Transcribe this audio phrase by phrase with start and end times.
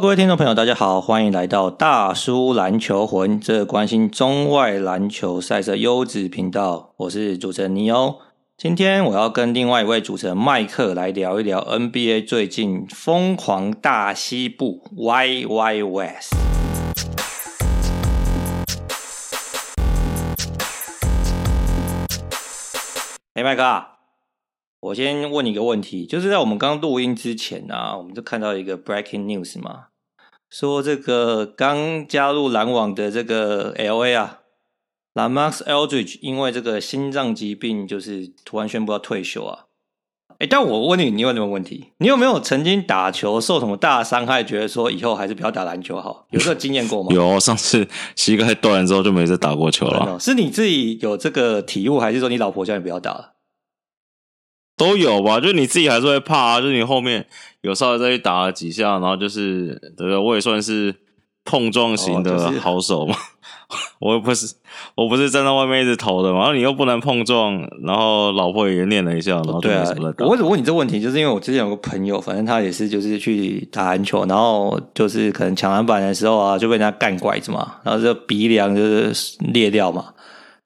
[0.00, 6.94] 各位听众朋友，大家好，欢迎来到大叔篮球魂，这关心中外篮球赛事优质频道。
[6.98, 8.14] 我是主持人尼欧。
[8.56, 16.32] 今天我要跟另外一位主持人麦克来聊一聊 NBA 最近疯狂大西部 Y Y West。
[23.34, 23.84] 哎，麦克。
[24.80, 29.86] 我先问你一个问题，就是在我们刚录音之前呢、我们就看到一个 breaking news 嘛，
[30.50, 34.40] 说这个刚加入篮网的这个 LA 啊
[35.14, 39.64] ，LaMarcus Aldridge 因为这个心脏疾病，就是突然宣布要退休啊。
[40.38, 41.92] 哎，但我问你，你有什么问题？
[41.98, 46.26] 你有没有曾经打球受什么大伤害，觉得说以后还是不要打篮球好？
[46.30, 47.08] 有这个经验过吗？
[47.14, 50.16] 有，上次膝盖断了之后就没再打过球了。
[50.20, 53.32] 是你自己有这个体悟，还是说你老婆叫你不要打了？
[54.78, 57.26] 都有吧，就你自己还是会怕啊，就你后面
[57.60, 60.16] 有稍微再去打了几下，然后就是对不对？
[60.16, 60.94] 我也算是
[61.44, 63.18] 碰撞型的好手嘛，哦
[63.68, 64.54] 就是、我又不是
[64.94, 70.24] 我不是站在外面一直投的嘛，然后你又不能碰撞，然后老婆也练了一下，然后就没什么打。
[70.24, 71.00] 我为什么问你这个问题？
[71.00, 80.06] 就是因为我之前有个朋友，反正他也是就是去打篮球，然后就是可能抢篮板的时候啊，就被人家干拐子嘛，然后这鼻梁就是裂掉嘛。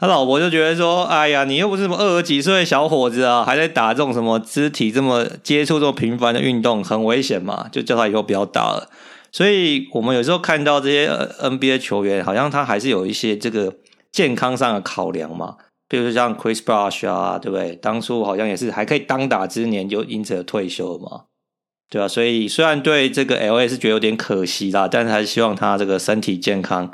[0.03, 8.91] 他老婆就觉得说：“哎呀，你又不是什么二十几岁的小伙子啊，还在打这种什么肢体这么接触这么频繁的运动，很危险嘛，就叫他以后不要打了。”
[9.31, 13.75] 所以，我们有时候看到这些 NBA 球员，好像他还是有一些这个
[14.11, 15.55] 健康上的考量嘛，
[15.89, 17.77] 比如说像 Chris Bosh 啊，对不对？
[17.77, 21.27] 当初好像也是还可以当打之年就因此而退休嘛，
[21.89, 22.09] 对吧？
[22.09, 26.91] 所以，虽然对这个 LA 是觉得有点可惜啦，但是还是希望他这个身体健康。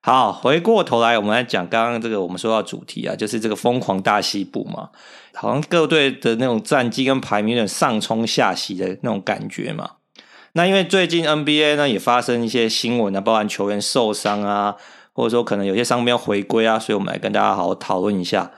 [0.00, 4.90] 好，回过头来，我们来讲刚刚这个我们说到主题啊，就是这个疯狂大西部嘛，
[5.34, 9.90] 好像各队的那种战绩跟排名有点上冲下洗的那种感觉嘛。
[10.52, 14.76] 那因为最近 NBA 呢也发生一些新闻啊，包含球员受伤啊，
[15.12, 18.52] 或者说可能有些伤兵回归啊，所以我们来跟大家好好讨论一下。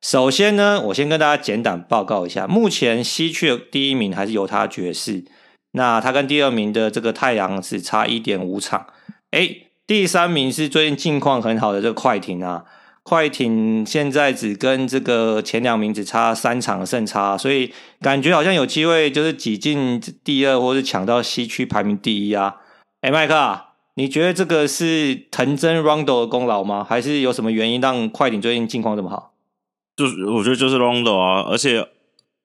[0.00, 5.24] 首先呢，我先跟大家简短报告一下，目前西区的第一名还是犹他爵士，
[5.72, 8.86] 那他跟第二名的这个太阳只差一点五场，
[9.32, 12.64] 诶第三名是最近近况很好的这个快艇啊，
[13.04, 22.56] 快艇现在只跟这个前两名只差三场胜差，所以感觉好像有机会就是挤进第二，或是抢到西区排名第一啊。
[23.02, 23.60] 哎，麦克，
[23.94, 26.84] 你觉得这个是藤真 Rondo 的功劳吗？
[26.88, 29.34] 还是有什么原因让快艇最近近况这么好？
[29.96, 31.88] 就是我觉得就是 Rondo 啊，而且。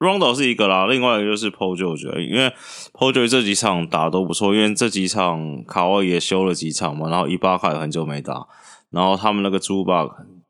[0.01, 2.51] Rondo 是一个啦，另外一个就是 Paul George，因为
[2.91, 8.47] Paul George 这几场打都不错，因为这几场卡哇伊也休了几场嘛，然后伊巴卡也很久没打，
[8.89, 10.07] 然后他们那个朱巴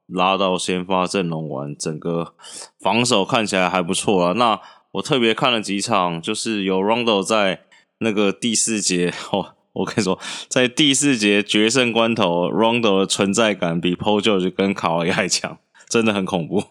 [0.07, 2.33] 拉到先发阵容完，整个
[2.79, 4.31] 防守看起来还不错啊。
[4.31, 4.57] 那
[4.93, 7.63] 我特别看了几场，就是有 Rondo 在
[7.99, 15.57] 那个第四节， 哦，我跟你说，在第四节决胜关头，Rondo 的存在感比 Paul George 跟卡哇伊还强，
[15.89, 16.63] 真的很恐怖。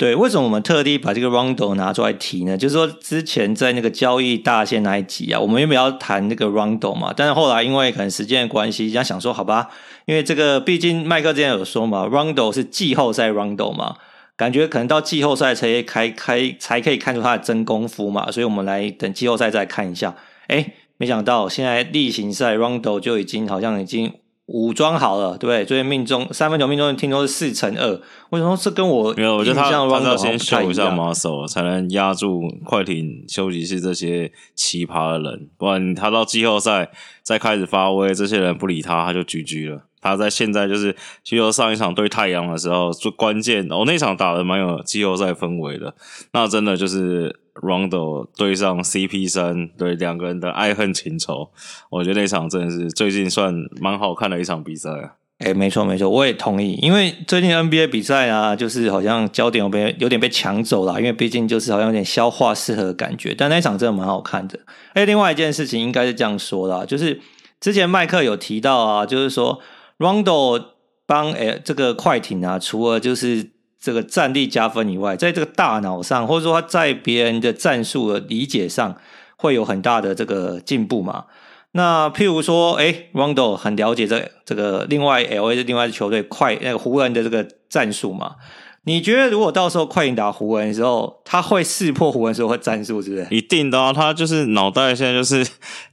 [0.00, 2.56] 对，为什么我们特地把这个 Rondo 拿出来提呢？
[2.56, 9.68] 就是说，之前在那个交易大限那一集啊，我们原本要谈那个 Rondo 嘛，但是后来因为可能时间的关系，人家想说好吧，
[10.06, 13.96] 因为这个毕竟麦克之前有说嘛，Rondo 是季后赛 Rondo 嘛，
[14.38, 20.16] 感觉可能到季后赛才开开才可以看出他的真功夫嘛，所以我们来等季后赛再看一下。
[20.48, 24.14] 诶，没想到现在例行赛 Rondo 就已经好像已经。
[24.52, 25.64] 武装好了，对不对？
[25.64, 27.88] 最近命中三分球命中率听说是四乘二，
[28.30, 29.36] 为什么这跟我没有？
[29.36, 36.90] 我觉得他他要先秀一下马首，才能压住快艇休息室这些奇葩的人，不然他到季后赛
[37.22, 39.82] 再开始发威，这些人不理他，他就 GG 了。
[40.00, 45.94] 他在现在就是，其实上一场对太阳的时候，最关键哦，那场打得蛮有季后赛氛围的，
[46.32, 51.50] 那真的就是 Rondo 对上 CP3，对两个人的爱恨情仇，
[51.90, 55.12] 我觉得那场真的是最近算蛮好看的一场比赛啊。
[55.40, 64.58] 哎、没错没错，我也同意，因为最近 NBA 比赛啊，就是好像焦点有被有点被抢走了，因为毕竟就是好像有点消化适合的感觉，但那场真的蛮好看的。
[64.94, 67.20] 哎，另外一件事情应该是这样说啦，就是
[67.58, 69.60] 之前麦克有提到啊，就是说。
[70.00, 70.64] Rondo
[71.06, 78.96] 帮诶这个快艇啊，除了就是这个战力加分以外，在这个大脑上，或者说他在别人的战术的理解上，
[79.36, 81.26] 会有很大的这个进步嘛。
[81.72, 88.36] 那譬如说，诶 Rondo 很了解这这个另外 LA 的另外的球队快那个湖人的这个战术嘛。
[88.84, 93.26] 你觉得如果到时候快艇打湖人的时候，他会识破湖人时候会战术，是不是？
[93.30, 95.46] 一定的啊，他就是脑袋现在就是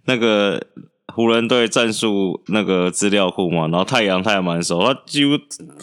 [0.05, 0.65] 那个。
[1.17, 5.31] 湖人队战术那个资料库嘛，然后太阳他也蛮熟，他几乎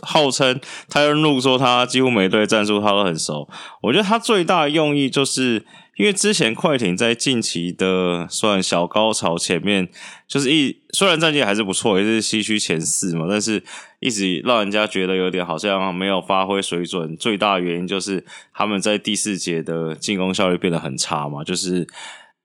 [0.01, 3.49] 号称泰伦路说他几乎每队战术他都很熟。
[3.83, 5.65] 我觉得他最大的用意就是
[5.97, 9.89] 因为之前快艇在近期的算小高潮前面，
[10.29, 13.61] 就是一虽然战绩还是不错，也是西区前四嘛，但是
[13.99, 17.17] 一直让人家觉得有点好像没有发挥水准。
[17.17, 21.89] 最大原因就是他们在第四节的进攻效率变得很差嘛，就是。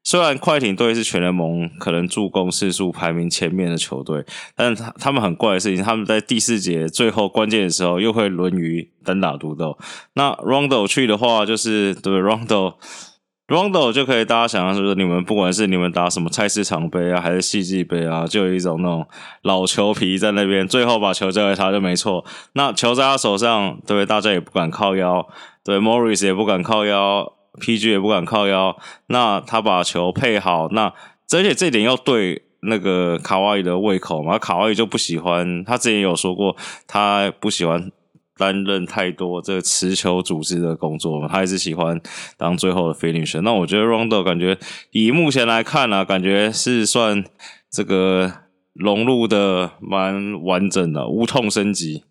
[0.10, 4.26] 虽然快艇队是全联盟可能助攻次数排名前面的球队，
[4.56, 9.78] 但他他们很怪的事情，他们在第四节最后关键的时候又会沦于单打独斗。
[10.14, 12.74] 那 Rondo 去的话，就是对 Rondo
[13.50, 19.08] Rondo 就可以大家想象，就是你们不管是你们打什么菜市场杯啊，还是戏剧杯啊，就有一种那种
[19.44, 22.26] 老球皮在那边，最后把球交给他就没错。
[22.54, 25.28] 那球在他手上，对大家也不敢靠腰，
[25.64, 27.34] 对 Morris 也不敢靠腰。
[27.60, 30.94] PG 也不敢靠腰，那他把球配好，那
[31.32, 36.56] 而且这点又对那个卡哇伊的胃口嘛，卡哇伊就不喜欢，他之前有说过，
[36.88, 37.92] 他不喜欢
[38.38, 42.00] 担任太多这个持球组织的工作嘛，他还是喜欢
[42.38, 43.42] 当最后的 finisher。
[43.42, 44.58] 那我觉得 Rondo 感觉
[44.92, 47.24] 以目前来看呢、啊，感觉是算
[47.70, 48.32] 这个
[48.74, 52.04] 融入的蛮完整的，无痛升级。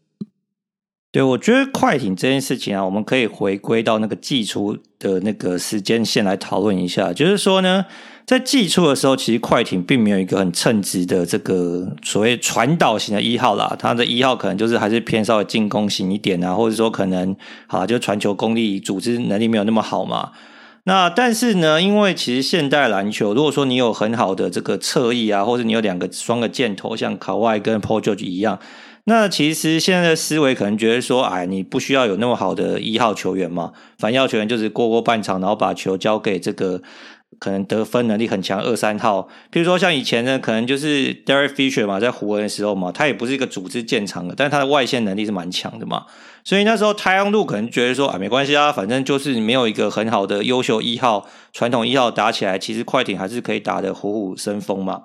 [1.10, 7.14] 对，我觉得快艇这件事情啊，我们可以回归到那个寄出的那个时间线来讨论一下。
[7.14, 7.86] 就是说呢，
[8.26, 13.74] 在寄出的时候，其实快艇并没有一个很称职的这个所谓传导型的一号啦。
[13.78, 17.34] 他的一号可能就是还是偏稍微进攻型一点啊，或者说可能
[17.68, 20.32] 啊，就传球功力、组织能力没有那么好嘛。
[20.84, 28.58] 那但是呢，因为其实现代篮球，如果说你有很好的这个侧翼啊，或者你有两个双个箭头，像卡哇伊跟 Paul George 一样。
[29.08, 36.82] 那其实现在的思维可能觉得说，哎，你不需要有那么好的一号球员嘛，反一号球员就是过过半场，然后把球交给这个
[37.38, 39.26] 可能得分能力很强二三号。
[39.50, 46.04] 比如说像以前呢，可能就是 Derek Fisher 嘛，在湖人的时候嘛，他也不是一个组织建长的，但是他的外线能力是蛮强的嘛。
[46.44, 55.04] 所以那时候太阳路可能觉得说，啊，没关系啊，反正就是没有一个很好的优秀一号，传统一号打起来，其实快艇还是可以打得虎虎生风嘛。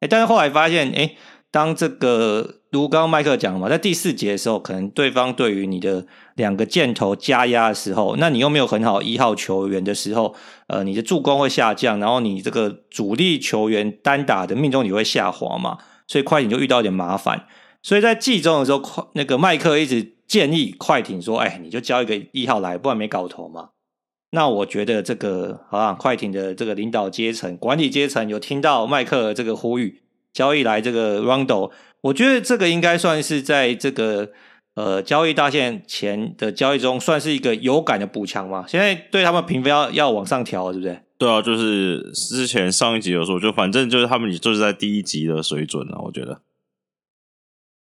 [0.00, 1.12] 哎，但是后来发现，哎。
[1.54, 6.04] 当这个如刚刚麦克讲嘛，在第四节的时候，可能对方对于你的
[6.34, 10.34] 两个箭头加压的时候，那你又没有很好一号球员的时候，
[10.66, 15.78] 呃，你的助攻会下降，然后你这个主力球员单打的命中率会下滑嘛，
[16.08, 17.46] 所以快艇就遇到一点麻烦。
[17.84, 23.68] 所以在季中的时候，快那个麦克一直建议快艇说：“哎，你就交一个一号来，不然没搞头嘛。”
[24.34, 30.00] 那我觉得这个好像快艇的这个领导阶层、管理阶层有听到麦克这个呼吁。
[30.34, 31.70] 交易来这个 Rondo，
[32.02, 34.30] 我觉得这个应该算是在这个
[34.74, 38.66] 呃交易大限前的交易中，算是一个有感的补强嘛。
[38.68, 41.00] 现在对他们评分要要往上调，对不对？
[41.16, 46.00] 对啊，就是之前上一集有说，就反正就是他们就是在第一集的水准啊。
[46.04, 46.40] 我觉得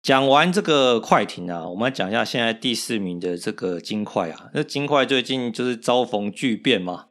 [0.02, 4.50] 讲完这个快艇啊，我们来讲一下现在第四名的这个金块啊。
[4.52, 7.06] 那金块最近就是遭逢巨变嘛。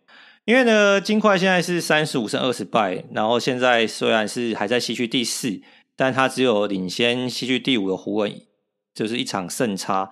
[0.52, 5.62] 因为呢，金块现在是三十五胜二十败，然后现在虽然是还在西区第四，
[5.96, 8.42] 但他只有领先西区第五的湖人，
[8.94, 10.10] 就是一场胜差。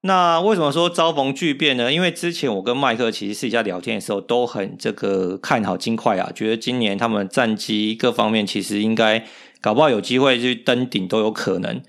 [0.00, 1.92] 那为什么说遭逢巨变呢？
[1.92, 9.22] 因为之前我跟麦克其实私下聊天的时候，都很这个看好金块啊，觉得今年他们战绩各方面其实应该
[9.60, 11.82] 搞不好有机会去登顶都有可能。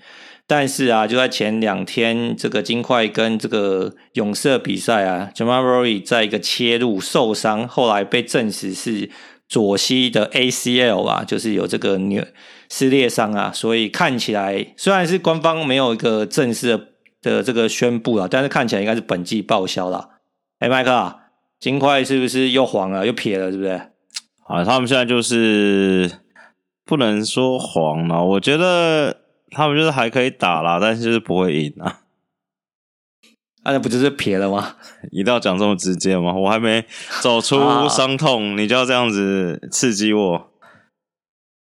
[0.48, 9.10] 但是啊，就在前两天，这个金块跟这个勇士的比赛啊，Jamal Murray 在一个切入受伤，后来被证实是
[9.48, 12.24] 左膝的 ACL 啊，就是有这个扭
[12.68, 16.90] 撕裂伤啊，所以看起来虽然是官方没有一个正式
[17.20, 20.10] 的这个宣布啊，但是看起来应该是本季报销了。
[20.60, 21.16] 哎，麦克啊，
[21.58, 23.70] 金块是不是又黄了，又撇了，是不是？
[24.46, 26.08] 啊，他们现在就是
[26.84, 29.25] 不能说黄了，我觉得。
[29.50, 32.00] 他们就是还可以打啦，但是就是不会赢啊！
[33.62, 34.76] 啊，那不就是撇了吗？
[35.10, 36.32] 一定要讲这么直接吗？
[36.32, 36.84] 我还没
[37.20, 37.56] 走出
[37.88, 40.50] 伤痛，啊、你就要这样子刺激我？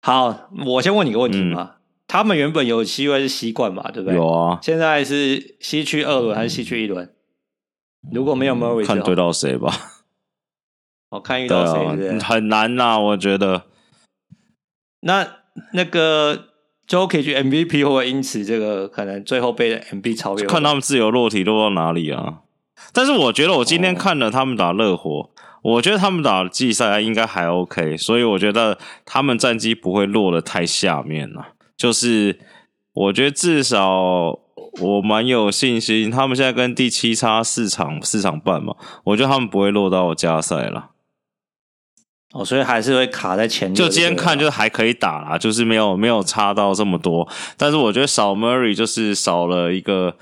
[0.02, 1.76] 好，我先问你个问题嘛。
[1.76, 4.16] 嗯、他们原本有机会是西冠嘛，对不对？
[4.16, 4.60] 有啊。
[4.62, 7.06] 现在是西区二轮还是西区一轮？
[7.06, 9.74] 嗯、如果没有 Murray，看对到谁吧。
[11.10, 13.64] 我看遇到谁很难呐、啊，我觉得。
[15.02, 15.28] 那
[15.74, 16.48] 那个。
[16.88, 20.46] Jokic MVP 会不会因此这个可能最后被 MB 超越？
[20.46, 22.40] 看他们自由落体落到哪里啊！
[22.94, 25.30] 但是我觉得我今天看了他们打热火，
[25.64, 31.50] 我觉得他们打季赛应该还 OK，所以我觉得他们战绩不会落得太下面了。
[31.76, 32.40] 就是
[32.94, 34.40] 我觉得至少
[34.80, 40.92] 我蛮有信心，他们现在跟第七差四场四场半嘛，我觉得他们不会落到加赛了。
[42.34, 43.76] 哦，所以还是会卡在前面。
[43.76, 47.28] 就今天看，就是还可以打啦，就是没有没有差到这么多。
[47.56, 50.16] 但是我觉得少 Murray 就是少了一个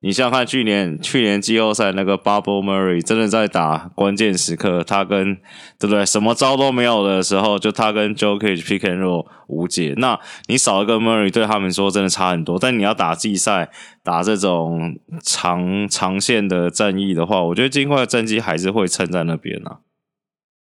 [0.00, 5.36] 你像看去年去年季后赛那个 Bubble Murray，真的在打关键时刻，他跟
[5.78, 6.04] 对不对？
[6.04, 9.94] 什么招都没有的时候，就他跟 Jokic pick and roll 无解。
[9.98, 10.18] 那
[10.48, 12.58] 你少一个 Murray，对他们说真的差很多。
[12.58, 13.70] 但你要打季赛，
[14.02, 19.80] 打这种长长线的战役的话，我觉得金块的战绩还是会撑在那边啊。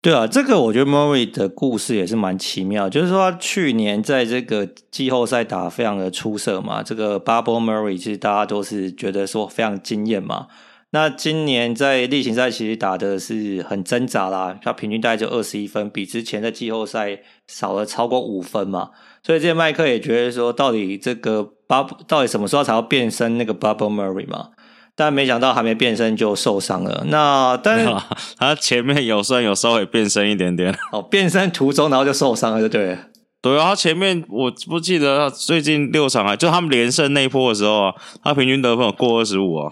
[0.03, 10.48] 对啊，这个我觉得 Murray 的故事也是蛮奇妙，就是说他去年在这个季后赛打非常的出色嘛，这个 Bubble Murray 其实大家都是觉得说非常惊艳嘛。
[10.89, 18.89] 那今年在例行赛其实打的是很挣扎啦，他平均大概就二十一分，比之前的季后赛少了超过五分嘛。
[19.25, 24.50] 所以这些麦克也觉得说，到底这个 Bubble 到底什么时候才要变身那个 Bubble Murray 嘛？
[24.95, 27.03] 但没想到还没变身就受伤了。
[27.07, 27.91] 那但是
[28.38, 30.75] 他前面有算有稍微变身一点点。
[30.91, 33.00] 哦，变身途中然后就受伤了，就对了。
[33.41, 39.71] 对啊，他前面我不记得最近六场啊，就他们连胜那一波的时候啊，他平均得分有过二十五啊。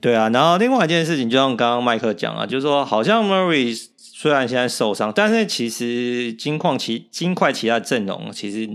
[0.00, 8.66] 对啊，然后另外一件事情，就像刚刚麦克讲啊，就是说好像 Murray 虽然现在受伤，但是其实金矿其金块其他阵容其实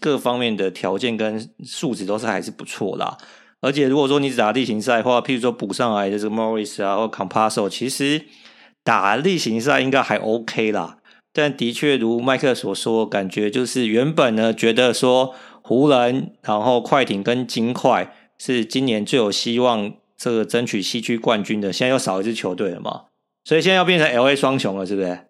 [0.00, 3.16] 各方面的条件跟素质都是还是不错啦。
[3.62, 8.26] 而且如果说你只打例行赛的话，譬如说补上来的这个 Morris 啊，或 Compasso，其实
[8.84, 10.98] 打例行赛应该还 OK 啦。
[11.32, 23.04] 但的确如麦克所说，感觉就是原本呢觉得说湖人，然后快艇跟金块是今年最有希望这个争取西区冠军的，现在又少一支球队了嘛，
[23.44, 25.20] 所以现在要变成 LA 双雄了，是不是？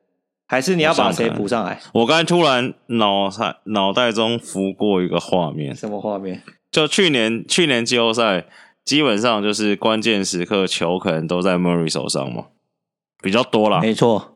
[0.48, 1.78] 还是你要把谁补上来？
[1.94, 6.42] 我刚才突然脑海脑袋中浮过一个画面，什么画面？
[6.72, 8.46] 就去年去年季后赛，
[8.82, 12.46] 基本上就是关键时刻球可能都在 Murray 手上嘛，
[13.22, 13.80] 比较多啦。
[13.80, 14.34] 没错，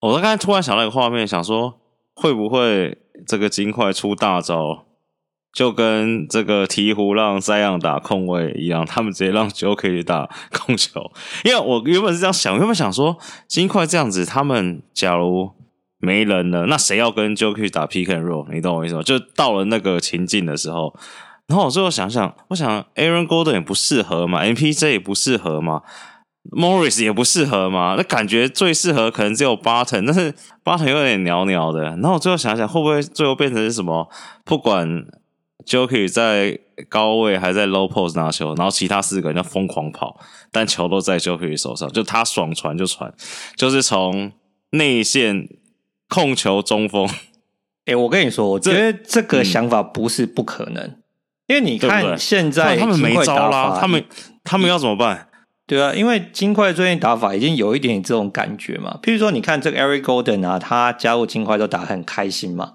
[0.00, 1.78] 我刚才突然想到一个画面，想说
[2.16, 4.86] 会不会这个金块出大招，
[5.52, 11.12] 就跟这个鹈鹕让 Zion 打控卫一样，他们直接让 Jokic 打控球。
[11.44, 13.16] 因为我原本是这样想，原本想说
[13.46, 15.52] 金块这样子，他们假如。
[16.04, 18.52] 没人了，那谁要跟 Jokic 打 Pick and Roll？
[18.52, 19.02] 你懂我意思吗？
[19.02, 20.94] 就到了那个情境的时候，
[21.46, 25.82] 然后我最后想想，我想 Aaron Gordon 也不适合嘛，MPJ 也不适合嘛
[26.50, 31.82] ，Morris 也不适合嘛，那感觉最适合可能只有 Barton，但是 Barton 有点袅袅的。
[31.82, 34.08] 然后我最后想想，会不会最后变成是什么？
[34.44, 35.06] 不管
[35.66, 36.58] Jokic 在
[36.88, 40.20] 高位还在 low post 拿球，然后其他四个人要疯狂跑，
[40.52, 43.12] 但球都在 Jokic 手上，就他爽传就传，
[43.56, 44.32] 就是从
[44.70, 45.48] 内线。
[46.08, 51.02] 控球中锋，哎、欸，我跟你说，我觉得这个想法不是不可能，嗯、
[51.48, 54.04] 因为你看现在他们没招啦，他们
[54.44, 55.28] 他们要怎么办？
[55.66, 58.98] 对啊，因为金块最近打法已经有一点这种感觉嘛。
[59.02, 62.72] 譬如说，你看这个 Eric Golden 啊，他加入金块都打得很开心嘛。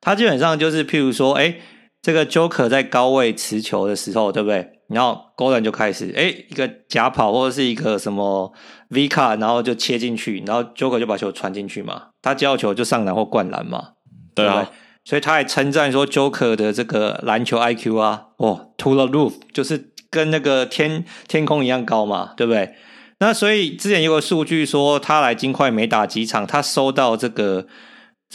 [0.00, 1.60] 他基本上就是譬如说，哎、欸，
[2.00, 4.79] 这个 Joker 在高位持球的时候，对不对？
[4.90, 8.52] 然后 Gordon 就开始，哎、欸，一个假跑或者是一个什么
[8.88, 12.08] V 卡，然后就切进去，然后 Joker 就把球传进去嘛。
[12.20, 13.92] 他接到球就上篮或灌篮嘛，
[14.34, 14.70] 对啊，
[15.04, 22.74] 所以他还称赞说 Joker 的这个篮球 IQ 啊，哦，to the roof，就是跟那个天天空一样高嘛，对不对？
[23.20, 27.66] 那所以之前有个数据说，他来金块没打几场，他收到这个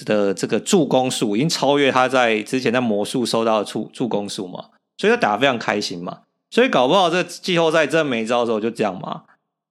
[0.05, 4.65] 的这个助攻数已经超越他在之前在魔术收到的助助攻数嘛，
[4.97, 6.19] 所以他打得非常开心嘛，
[6.55, 9.23] 所以搞不好这季后赛真没招的时候就这样嘛，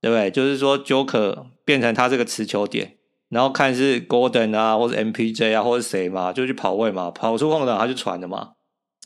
[0.02, 0.30] 对不对？
[0.30, 2.96] 就是说 Joker 变成他这个持球点。
[3.30, 8.50] 然后看是 Golden 啊，或者 MPJ 啊，或者谁嘛，就去跑位嘛，跑出空档他就传的嘛，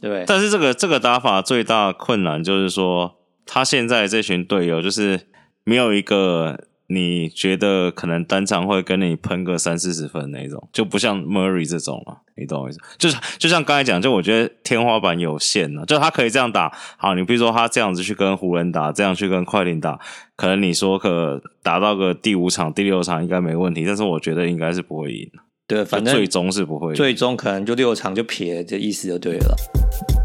[0.01, 0.25] 对不对？
[0.27, 3.15] 但是这个这个打法最大困难就是说，
[3.47, 5.29] 他现在这群队友就是
[5.63, 6.65] 没有一个。
[6.91, 12.79] 你觉得可能单场会跟你喷个三四十分那种，就不像 Murray 这种了，你懂我意思？
[12.97, 16.75] 就是就像刚才讲，就我觉得天花板有限了，就他可以这样打。
[16.97, 20.01] 好，你比如说他这样子去跟湖人打，这样去跟快艇打，
[20.35, 25.31] 可能你说可打到个第五场、第六场应该没问题，但是我觉得应该是不会赢。
[25.67, 29.55] 对，反正最终是不会赢，最终可能就六场就撇，这意思就对了。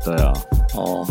[0.06, 0.32] 对啊，
[0.78, 1.06] 哦，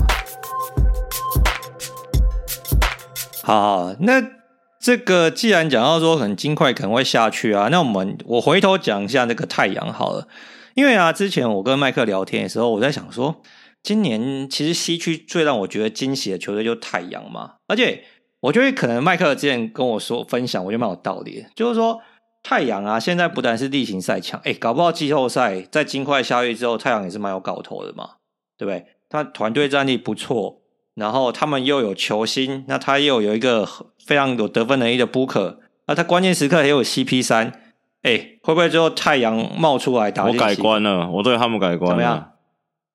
[3.43, 4.42] 好，好，那。
[4.83, 10.27] 这个既然讲到说很金块可能会下去啊，那我们我回头讲一下那个太阳好了，
[10.75, 13.41] 因为啊，之前我跟麦克聊天的时候，我在想说，
[13.81, 18.03] 今年其实西区最让我觉得惊喜的球队就是太阳嘛，而且
[18.41, 22.01] 我觉得可能麦克之前跟我说分享，我觉得蛮有道理的，就是说
[22.43, 28.17] 太阳啊，现在不但是例行赛强，哎，搞不好季后赛在金块下去之后，太阳也是蛮有搞头的嘛，
[28.59, 28.85] 对不对？
[29.09, 30.62] 他团队战力不错。
[30.95, 33.67] 然后他们又有球星，那他又有一个
[34.07, 35.57] 非常有得分能力的 Booker，
[35.87, 37.61] 那他关键时刻也有 CP 三，
[38.03, 40.27] 哎，会不会最后太阳冒出来打？
[40.27, 41.97] 我改观了，我对他们改观了。
[41.97, 42.33] 怎么样？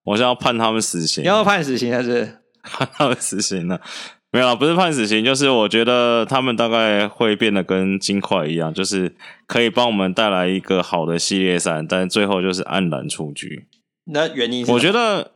[0.04, 1.24] 我现在要判他们死刑。
[1.24, 2.39] 你要判死刑还是？
[2.63, 3.82] 判他们死刑了。
[4.30, 9.16] 没有，不是判死刑，就是我觉得他们大概会变得跟金块一样，就是
[9.48, 13.68] 可以帮我们带来一个好的系列赛，但最后就是黯然出局。
[14.12, 14.72] 那原因是？
[14.74, 15.32] 我觉得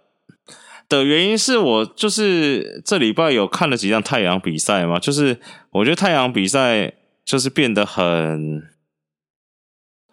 [0.97, 5.39] 的原因是我就是这礼拜有看了几场太阳比赛嘛，就是
[5.71, 6.93] 我觉得太阳比赛
[7.23, 8.61] 就是变得很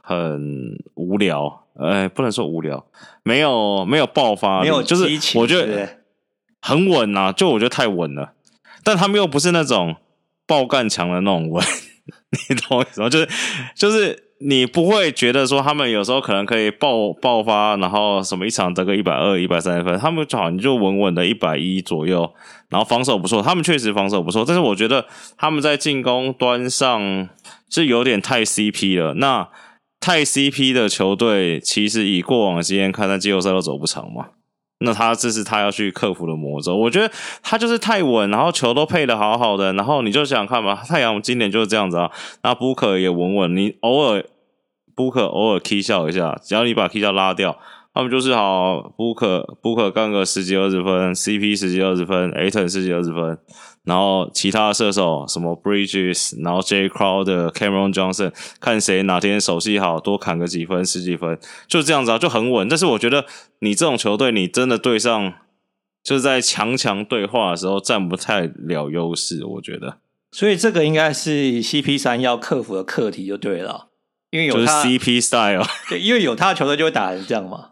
[0.01, 2.87] 很无聊，呃，不能说无聊，
[3.25, 5.05] 没有没有爆发，没有就是
[5.37, 5.99] 我觉得
[6.61, 8.35] 很稳啊，就我觉得太稳了。
[8.85, 9.97] 但他们又不是那种
[10.47, 11.65] 爆干强的那种稳，
[12.49, 13.11] 你懂我意思吗？
[13.11, 13.29] 就是
[13.75, 22.33] 就是你不会觉得说他们有时候可能可以爆爆发，然后什么一场得个一百二、一百三十分，他们就好，你就稳稳的一百一左右，
[22.69, 27.29] 然后防守不错，他们确实防守不错，但是我觉得他们在进攻端上
[27.69, 29.15] 是有点太 CP 了。
[29.15, 29.49] 那
[29.99, 34.27] 太 CP 的球队，其实以过往经验看，在季后赛都走不长嘛。
[34.81, 37.11] 那他这是他要去克服的魔咒，我觉得
[37.43, 42.11] 他就是太稳，然后球都配的好好的，然后你就想看吧，太阳今年就是这样子啊，
[42.43, 44.25] 那布克也稳稳，你偶尔
[44.95, 47.59] 布克偶尔 K 笑一下，只要你把 K 笑拉掉，
[47.93, 53.39] 他们就是好布克布克干个十几二十分，CP 十几二十分，Aton 十几二十分。
[53.89, 58.31] 然后其他的射手什么 Bridges，然后 Jay Crowder、Cameron Johnson，
[58.61, 62.69] 看谁哪天手气好，多砍个几分、十几分，就这样子啊，就很稳。
[62.69, 63.25] 但是我觉得
[63.61, 65.33] 你这种球队，你真的对上
[66.05, 69.97] 就是在强强对话的时候占不太了优势，我觉得。
[70.31, 73.89] 所以这个应该是 CP 三要克服的课题就对了，
[74.31, 77.71] 因为有他就是 CP style， 对，因为有他的球队就会打成这样嘛。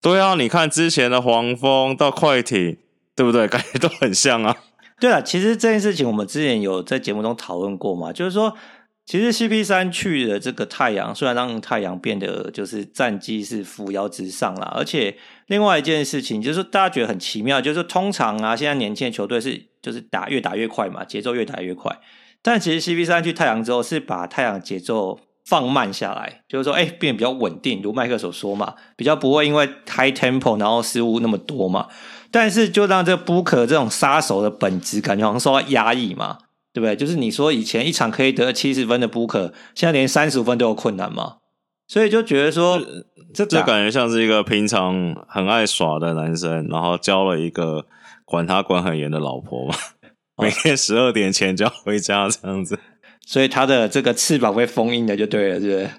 [0.00, 2.78] 对啊，你看之前的黄蜂到快艇，
[3.14, 3.46] 对不对？
[3.46, 4.56] 感觉都很像啊。
[5.02, 8.56] 对了，其实这件事情我们之前有在节目中讨论过嘛，就是说，
[9.04, 15.16] 其实 CP 三去的这个太阳，虽然让太阳变得就是战绩是扶摇直上啦，而且
[15.48, 21.98] 另外一件事情就是，大家觉得很奇妙，就是通常啊，现在年轻的球队是就是打越打越快嘛，节奏越打越快，
[22.40, 31.88] 但其实 CP 三去太阳之后是把太阳节奏放慢下来，就是说，哎，变得比较稳定，如麦克所说嘛，比较不会因为 high tempo 然后失误那么多嘛。
[32.32, 36.38] 但是就让这 Booker 这种杀手的本质感觉好像受到压抑嘛，
[36.72, 36.96] 对不对？
[36.96, 41.36] 就是你说以前一场可以得七十分的 Booker，现在连三十五分都有困难嘛，
[41.86, 42.80] 所以就觉得说
[43.34, 47.84] 这这感觉像是一个平常很爱耍的男生，然后交了一个
[48.24, 49.74] 管他管很严的老婆嘛，
[50.42, 52.78] 每天十二点前就要回家这样子，
[53.26, 55.90] 所以他的这个翅膀被封印的就对了，是不是？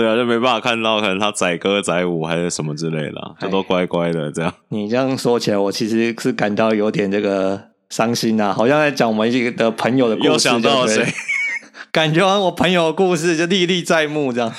[0.00, 4.50] 对啊，就没办法看到，可能他载歌载舞还是什么之类的，就都乖乖的这样。
[4.70, 7.60] 你这样说起来，我其实是感到有点这个
[7.90, 10.28] 伤心呐、啊，好像在讲我们一个的朋友的故事。
[10.28, 11.06] 又想到了谁？
[11.92, 14.50] 感觉我朋友的故事就历历在目这样。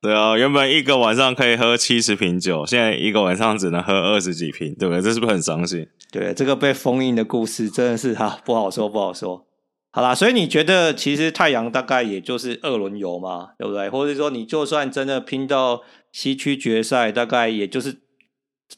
[0.00, 5.00] 对啊，原本一个晚上可以喝七十瓶酒，现在一个晚上只能喝二十几瓶，对不对？
[5.00, 5.86] 这是不是很伤心？
[6.10, 9.46] 对，这个被封印的故事真的是哈不好说，不好说。
[9.94, 13.90] 好啦，所以你觉得其实太阳大概也就是二轮游嘛，对不对？
[13.90, 18.00] 或者说你就算真的拼到西区决赛，大概也就是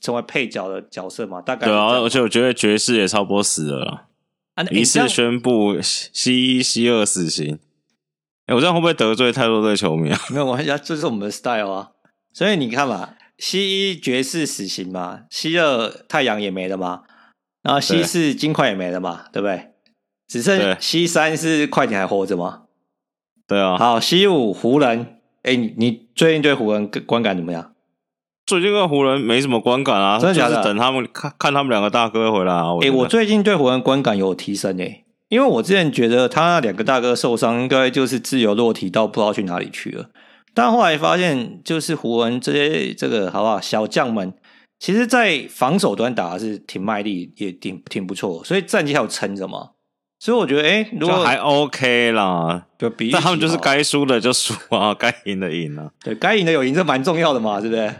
[0.00, 1.68] 成为配角的角色嘛，大概。
[1.68, 4.06] 对啊，而且我觉得爵士也差不多死了啦，
[4.56, 7.60] 啊，一次宣布西一、西二死刑。
[8.46, 10.18] 哎，我这样会不会得罪太多队球迷啊？
[10.30, 11.90] 没有关系，这是我们的 style 啊。
[12.32, 17.02] 所以你看嘛，西一爵士死刑嘛，西二太阳也没了嘛，
[17.62, 19.73] 然后西四金块也没了嘛，对不对？
[20.28, 22.62] 只剩 C 三是快艇还活着吗？
[23.46, 23.76] 对啊。
[23.76, 27.72] 好，C 五湖人，哎，你你最近对湖人观感怎么样？
[28.46, 30.56] 最近跟湖人没什么观感啊，真的假的？
[30.56, 32.76] 就是等他们看看他们两个大哥回来啊。
[32.82, 40.10] 哎，我最近对湖人观感有提升诶，因为我之前觉得他那两个大哥受伤，应该就是自由落体到不知道去哪里去了。
[40.52, 44.34] 但后来发现，就是湖人这些这个好不好小将们，
[44.78, 49.70] 其实在防守端打的是挺卖力，也挺挺不错，所以战绩还有撑着嘛。
[50.24, 57.92] 所以我觉得，哎、欸，如果还 OK 啦，就比但他们就是该输的就输啊， 该赢的赢啊，对，该赢的有赢，这蛮重要的嘛，对不对？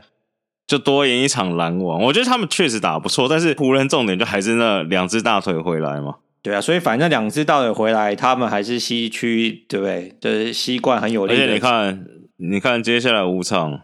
[0.67, 6.15] 就多赢一场篮网，我觉得他们确实打得不错，但是湖人重点就还是那两只大腿回来嘛。
[6.41, 10.17] 对啊，所以反正两只大腿回来，他们还是西区，对不对？
[10.19, 11.35] 就是西冠很有力。
[11.35, 12.07] 而且你看，
[12.39, 13.81] 你看接下来五场，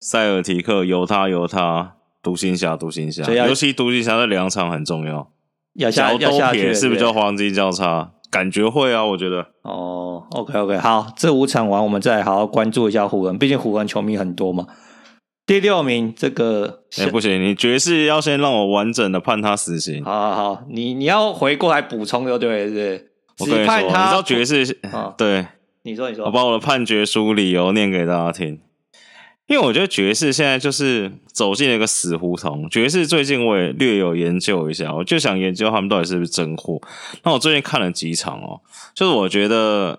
[0.00, 5.28] 塞尔提克犹他犹他，独行侠独行侠，尤其独行侠这两场很重要。
[5.74, 8.12] 要下要下去是不是叫黄金交叉？
[8.30, 9.46] 感觉会啊，我觉得。
[9.60, 14.66] 哦，OK OK，好，这五场完，我们再好好关注一下湖人，毕竟湖人球迷很多嘛。
[15.44, 20.02] 第六名这个，哎、欸，不行，你爵士要先让我完整的判他死刑。
[20.02, 23.08] 好好好，你你要回过来补充就对了，对不对？
[23.40, 25.46] 我跟你说，你知道爵士，哦、对，
[25.82, 28.60] 你说你说，我把我的判决书理由念给大家听。
[29.52, 32.66] 因为我觉得爵士现在就是走进了一个死胡同。
[32.70, 36.80] 爵士最近我也略有研究一下，我就想研究他们到底是不是真货。
[37.22, 38.62] 那我最近看了几场哦，
[38.94, 39.98] 就是我觉得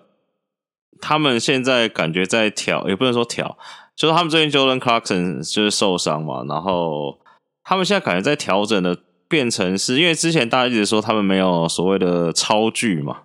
[1.00, 3.56] 他们现在感觉在调，也不能说调，
[3.94, 7.20] 就是他们最近 Jordan Clarkson 就是受伤嘛，然后
[7.62, 13.18] 他们现在感觉在调整的，变成是因为之前大家一直说他们没有所谓的超巨嘛，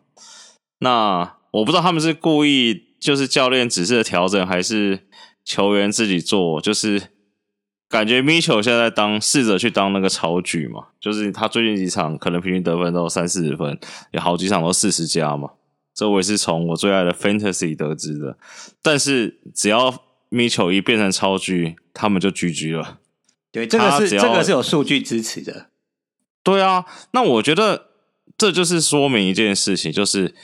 [0.82, 5.09] 那我不知道他们是故意就是教练指示的调整，还是。
[5.50, 7.02] 球员自己做，就是
[7.90, 13.80] 感觉米球现在在当试着去当那个超巨嘛，就是他最近几场可能平均得分都三四十分，
[14.12, 15.50] 有好几场都四十加嘛。
[15.96, 18.38] 这我也是从我最爱的 Fantasy 得知的。
[18.84, 23.00] 但是只要米球一变成超巨，他们就 GG 了。
[23.52, 25.72] 对，这个是这个是有数据支持的。
[26.44, 27.88] 对啊，那我觉得
[28.38, 30.36] 这就是说明一件事情，就是。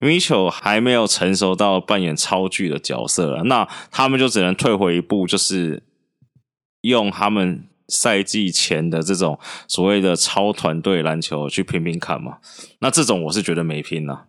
[0.00, 5.82] Mitchell 还没有成熟到扮演超巨的角色了，那他们就只能退回一步，就是
[6.82, 12.38] 用他们赛季前的这种所谓的超团队篮球去拼拼看嘛。
[12.80, 14.26] 那这种我是觉得没拼了。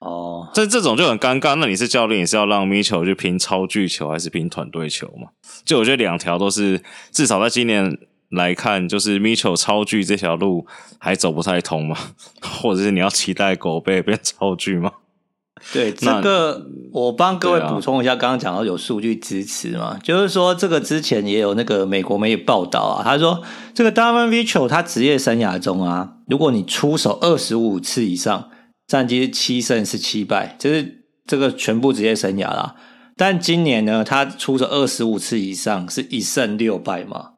[0.00, 1.54] 哦，这这种就很尴尬。
[1.54, 5.28] 那你是教练，你是要让 Mitchell 去拼超巨球，还是拼团队球嘛？
[5.64, 7.96] 就我觉得两条都是，至少在今年
[8.34, 10.66] 来看，就是 Mitchell 超巨这条路
[10.98, 11.96] 还走不太通嘛，
[12.40, 14.92] 或者是你要期待狗贝变超巨吗？
[15.72, 23.42] 对，这个我帮各位补充一下，刚刚讲到有数据支持嘛，就是说这个之前也有那个美国媒体报道啊，他说
[23.72, 28.50] 这个 Donovan Mitchell 他职业生涯中啊，如果你出手二十五次以上，
[28.86, 32.74] 战绩七胜是七败，这是这个全部职业生涯啦。
[33.16, 37.33] 但今年呢，他出手二十五次以上，是一胜六败嘛。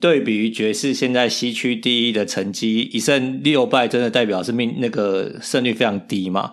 [0.00, 6.52] 对比于爵士现在西区第一的成绩，一胜六败，真的代表是命那个胜率非常低嘛？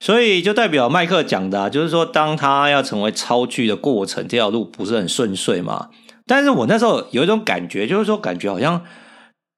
[0.00, 5.90] 所以就代表麦克讲的，啊，就是说当他要成为超巨的过程，这条路不是很顺遂嘛？
[6.26, 8.84] 但是我那时候有一种感觉，就是说感觉好像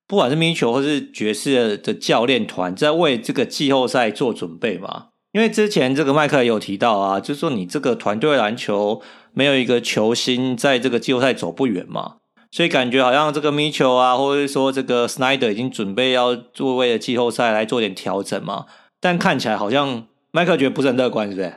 [0.07, 5.09] 不管是米球或是爵士的教练团在为这个季后赛做准备嘛？
[5.33, 9.03] 因为之前这个麦克也有提到啊，就是说你这个团队篮球
[9.35, 12.17] 没有一个球星在这个季后赛走不远嘛？
[12.51, 18.67] 所以感觉好像这个米切尔啊，或者是说这个 Snyder 已经准备要做为了季后赛来做点调整嘛，
[19.01, 21.55] 但看起来好像麦克觉得不是很乐观，是不是？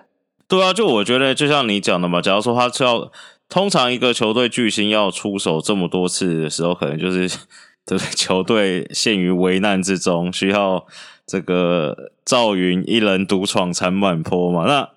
[0.47, 3.12] 对啊，就我觉得就像你讲的嘛，假如说他要
[3.47, 7.30] 通常一个球队巨星要出手这么多次的时候，可能就是
[7.86, 10.86] 对球队陷于危难之中，需要
[11.25, 14.89] 这个赵云一人独闯长坂坡嘛，那。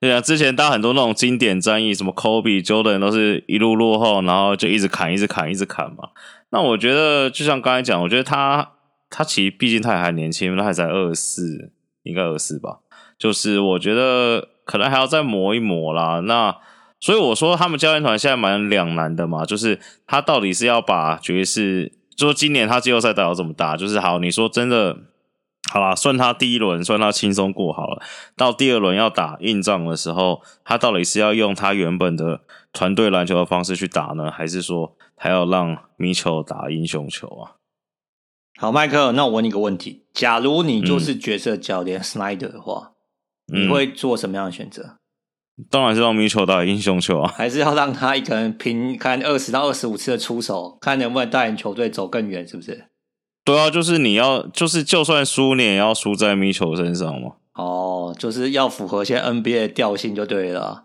[0.00, 6.08] 对啊，之前大家很多那种经典战役，什么 Kobe、Jordan 都是一路落后，然后就一直砍、一直砍、一直砍嘛。
[6.48, 8.70] 那我觉得，就像刚才讲，我觉得他
[9.10, 11.70] 他其实毕竟他也还年轻，他还才二四，
[12.04, 12.78] 应该二四吧。
[13.18, 16.20] 就是我觉得可能还要再磨一磨啦。
[16.20, 16.56] 那
[16.98, 24.96] 所以我说，他们教练团现在蛮两难的嘛，就是他到底是要把爵士，就说今年他季后赛打到这么大，就是好，你说真的。
[25.68, 28.02] 好啦，算他第一轮，算他轻松过好了。
[28.36, 32.40] 到第二轮要打硬仗的时候，他到底是要用他原本的
[32.72, 37.54] 团队篮球的方式去打呢，还是说他要让米球打英雄球啊？
[38.58, 42.92] 好，麦克，那我问你个问题：假如你就是角色教练 Snyder 的话，
[43.52, 44.96] 嗯，你会做什么样的选择？
[45.70, 52.89] 当然是让米球打英雄球啊， 还是要让他一个人拼看二十到二十五次的出手，看能不能带领球队走更远，是不是？
[53.50, 57.32] 对啊，就是你要，就是就算输，你也要输在米球身上嘛。
[57.54, 60.84] 哦，就是要符合现在 NBA 的调性就对了。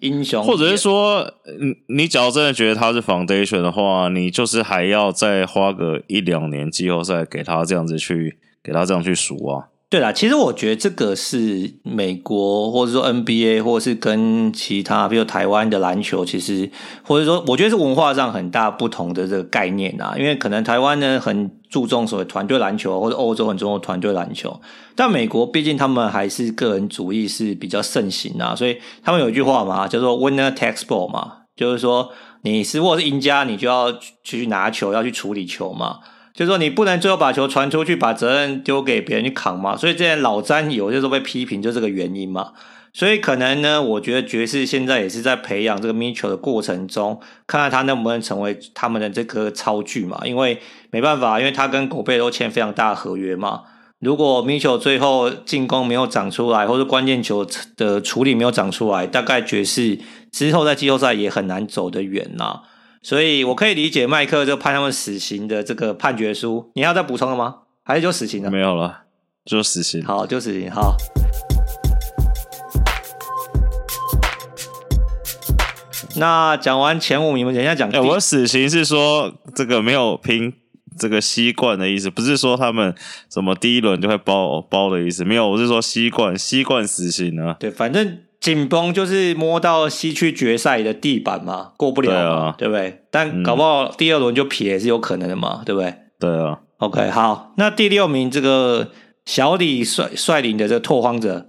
[0.00, 9.68] 英雄，或者是说，你你只要真的觉得他是 Foundation 的话，你就是还要再花个一两年季后赛给他这样子去，给他这样去数啊。
[9.94, 16.68] 对啦，其实我觉得这个是美国，或者说 NBA，或者是跟其他，比如台湾的篮球，其实
[17.04, 20.16] 或者说，我觉得是文化上很大不同的这个概念啊。
[20.18, 24.60] 因为可能台湾呢很注重所谓团队篮球，或者欧洲很注重团队篮球，
[24.96, 32.10] 但美国毕竟他们还是个人主义是比较盛行啊，所以他们有一句话嘛，叫做 “winner takes ball” 嘛，就是说
[32.42, 36.00] 你是如果是赢家，你就要去拿球，要去处理球嘛。
[36.34, 39.76] 就是说，你不能最后把球传出去，把责任丢给别人去扛嘛。
[39.76, 42.50] 所以，这些老詹有些时候被批评，就这个原因嘛。
[42.92, 50.20] 所以，可能呢，我觉得爵士现在也是在培养这个米球的过程中，看看他能不能成为他们的这个超巨嘛。
[50.24, 53.62] 因为没办法，因为他跟狗贝都签非常大的合约嘛。
[54.00, 60.00] 如果米球最后进攻没有长出来，或者关键球的处理没有长出来，大概爵士
[60.32, 62.62] 之后在季后赛也很难走得远呐。
[63.06, 66.70] 所以，我可以理解麦克就判他们死刑的这个判决书。
[66.74, 67.56] 你还要再补充了吗？
[67.82, 68.50] 还是就死刑了？
[68.50, 69.02] 没有了，
[69.44, 70.02] 就死刑。
[70.02, 70.70] 好，就死刑。
[70.70, 70.96] 好。
[76.16, 77.90] 那讲完前五名，我们等一下讲。
[77.90, 80.54] 哎，我死刑是说这个没有拼
[80.98, 82.94] 这个吸冠的意思，不是说他们
[83.30, 87.54] 什么第一轮就会包包的意思，没有，我是说吸冠吸冠死刑啊。
[87.60, 93.02] 对，反正紧绷就是摸到西区决赛的地板嘛，过不了嘛，对啊，对不对？
[93.10, 95.94] 但搞不好第二轮就撇也是有可能的嘛，对不对？
[96.20, 96.60] 对啊。
[96.76, 98.90] OK，好，那第六名这个
[99.24, 101.46] 小李率率领的这个拓荒者，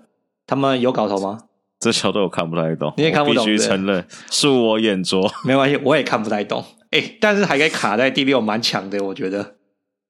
[0.48, 1.40] 他们有搞头吗？
[1.82, 5.30] 这球队我看不太懂，你也看不懂，必须承认恕我眼拙。
[5.44, 6.64] 没关系，我也看不太懂。
[6.92, 9.56] 哎，但是还可以卡在第六，蛮强的，我觉得。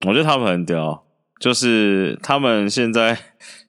[0.06, 1.04] 我觉得他们很屌，
[1.40, 3.18] 就是他们现在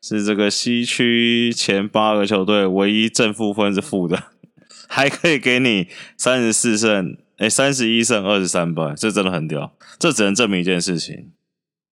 [0.08, 4.22] 是这个西区前八个球队唯一正负分是负的，
[4.86, 9.72] 还可以给你三十四胜，哎，三十一胜二十三败，这真的很屌。
[9.98, 11.32] 这只能证明一件事情。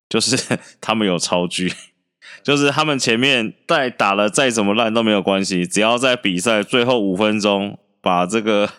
[0.07, 0.37] 就是
[0.79, 1.73] 他们有超巨，
[2.43, 8.69] 就是他们前面再打了再怎么烂都没有关系，只要在比赛最后五分钟把这个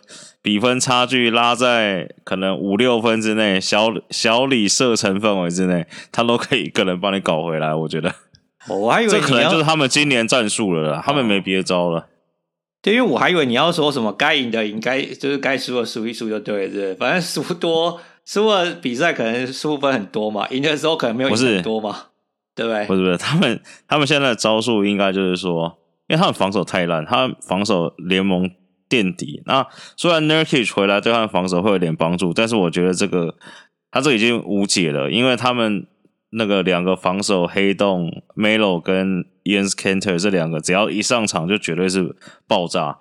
[0.41, 7.75] 比分差距拉在可能五六分之内，小小李射程范围之内，他都可以一个人帮你搞回来。
[7.75, 8.15] 我觉得，
[8.69, 12.07] 我还以为这可能就是他们今年战术了啦，他们没别招了。
[12.83, 18.01] 对，因为我还以为你要说什么该赢的赢，该就是该输的输一输就对了，对，反正输多。
[18.27, 21.95] 输了比赛可能输分很多嘛，赢的时候可能没有赢很多嘛，
[22.55, 22.87] 对不对？
[22.87, 25.77] 不是不是，他们他们现在的招数应该就是说，
[26.09, 28.51] 因为他们防守太烂，他们防守联盟
[28.89, 29.43] 垫底。
[29.45, 29.67] 那
[29.99, 33.35] 虽然 Nurkic 回来对他们防守会有点帮助，但是我觉得这个
[33.91, 35.87] 他这已经无解了，因为他们
[36.35, 42.17] 那个两个防守黑洞 Melo 跟 Enes Kanter 这两个，只要一上场就绝对是
[42.47, 42.99] 爆炸。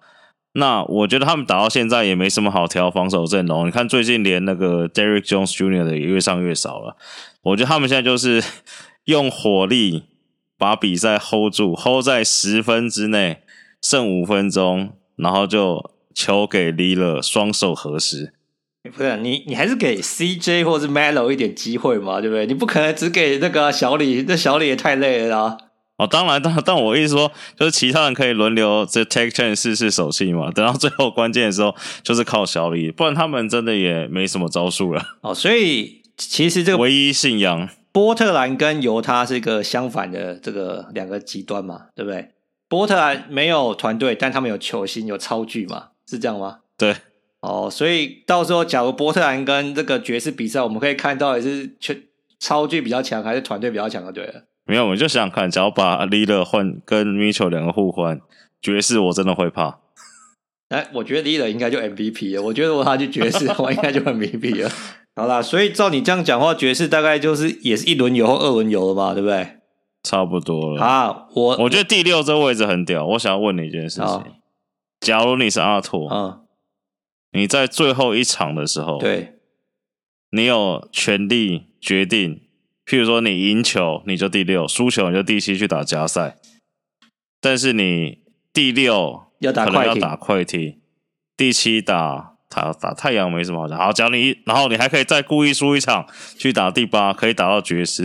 [0.53, 3.65] 那我觉得他们打到现在也没什么好调防守阵容。
[3.65, 5.83] 你看最近连那个 Derrick Jones Jr.
[5.83, 6.95] 的也越上越少了。
[7.41, 8.43] 我觉得他们现在就是
[9.05, 10.03] 用火力
[10.57, 13.39] 把比赛 hold 住，hold 在十分之内，
[13.81, 18.33] 剩五分钟，然后就球给 l i l a 双手合十。
[18.91, 22.45] 不是你，你还是给 CJ 或是 Melo 一点机会嘛，对不对？
[22.45, 25.57] 你不可能只给那个小李，那小李也太累了啦。
[25.97, 30.51] 哦，当然，但 但我意思说，就是其他人可以轮流这 take turn 试试手气嘛。
[30.51, 35.01] 等到最后关键的时候，就是靠小李，不然他们真的也没什么招数了。
[35.21, 42.31] 哦，所以其实这个唯一信仰，波特兰跟犹他是一个相反的这个两个极端嘛，对不对？
[42.67, 46.57] 波特兰没有团队，但他们有球星，有超巨嘛，是这样吗？
[46.77, 46.95] 对。
[47.43, 52.01] 哦，所以到时候假如波特兰跟这个爵士比赛，我们可以看到也是全
[52.39, 54.45] 超巨比较强，还是团队比较强的，对了。
[54.65, 58.21] 没有，我就想想看，只要把 Lillard 换跟 Mitchell 两个互换，
[58.61, 59.79] 爵士我真的会怕。
[60.69, 62.41] 哎，我觉得 Lillard 应该就 MVP 了。
[62.41, 64.71] 我觉得如果他去爵士，我应该就 MVP 了。
[65.15, 69.57] 好啦，所以照你这样讲话，爵士大概就是也是一轮游或二轮游了吧，对不对？
[70.03, 70.81] 差不多了。
[70.81, 73.05] 啊，我我觉得第六这位置很屌。
[73.05, 74.23] 我想要问你一件事情：
[75.01, 76.39] 假如你是阿拓，嗯，
[77.33, 79.33] 你在最后一场的时候，对，
[80.31, 82.41] 你有权利决定。
[82.85, 86.37] 譬如说，你赢球你就第六，输球你就第七去打加赛。
[87.39, 88.19] 但是你
[88.51, 90.79] 第六要打可能要打快艇，
[91.37, 93.77] 第七打打打太阳没什么好讲。
[93.77, 96.05] 好，假如你然后你还可以再故意输一场
[96.37, 98.03] 去打第八，可以打到爵士。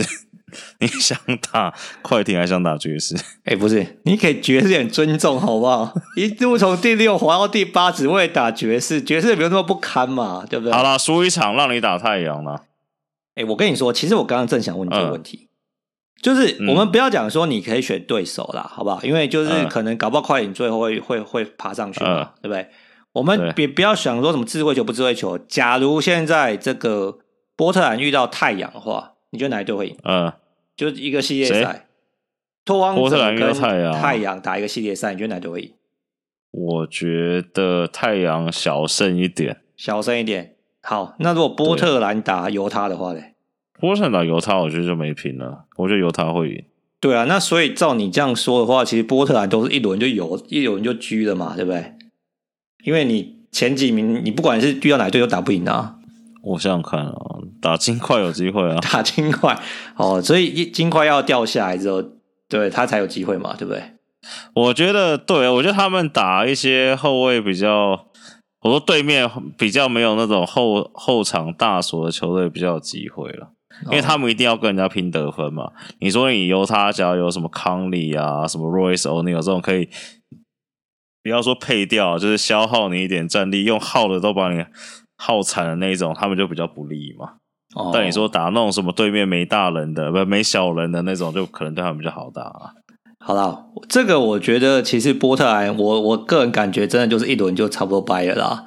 [0.81, 1.19] 你想
[1.53, 3.17] 打快艇还想打爵士？
[3.45, 5.95] 哎、欸，不是，你给爵士点尊重好不好？
[6.17, 10.73] 一路从第六滑到第八，只为打爵士，爵士也没有那么不堪嘛，对不对？
[10.73, 12.65] 好了，输一场让你打太阳了。
[13.35, 15.49] 哎，我跟你说，其实我刚刚正想问你这个问题，嗯、
[16.23, 19.03] 就是我们不要讲说你可以选对手啦，好不好？
[19.03, 22.69] 因为就是可能搞不好快艇最后会会会爬上去嘛，嗯、对不对？
[23.13, 25.39] 我们别不要想说什么智慧球不智慧球。
[25.39, 27.19] 假如现在这个
[27.57, 29.97] 波特兰遇到太阳的话，你觉得哪一队会赢？
[30.05, 30.33] 嗯，
[30.77, 31.87] 就一个系列赛，
[32.65, 35.73] 拓荒者跟太阳打一个系列赛，你觉得哪队会赢？
[36.51, 40.57] 我觉得太阳小胜一点，小胜一点。
[40.81, 43.21] 好，那如果波特兰打犹他的话呢？
[43.79, 45.67] 波特兰打犹他，我觉得就没平了。
[45.77, 46.65] 我觉得犹他会赢。
[46.99, 51.93] 对啊，那所以照你这样说的话，其实波特兰都是一轮就有，一轮就狙了嘛，对不对？
[52.85, 55.98] 因为你前几名，你不管是遇到哪队都打不赢啊。
[56.43, 57.15] 我想想看啊，
[57.61, 59.59] 打金块有机会啊， 打金块
[59.97, 62.03] 哦，所以一金块要掉下来之后，
[62.49, 63.83] 对他才有机会嘛，对不对？
[64.55, 68.07] 我觉得对，我觉得他们打一些后卫比较。
[68.61, 73.53] 我说对面比较没有那种后后场大锁的球队比较有机会了，
[73.85, 75.71] 因为他们一定要跟人家拼得分嘛。
[76.01, 79.89] 你说你犹他只要有什么康利啊，什么 Royce O'Neale 这种可以，
[81.23, 84.65] 不要说配掉，就是消耗你一点战力，用耗的都把你
[85.19, 87.33] 耗惨的那种，他们就比较不利嘛。
[87.75, 92.73] 哦、但你说打那种什么对面没大人的，不没小人的那种，就可能对他们比较好打啊。
[93.21, 98.65] 好了，这个我觉得其实波特兰，我我个人感觉真的就是一轮就差不多掰了啦。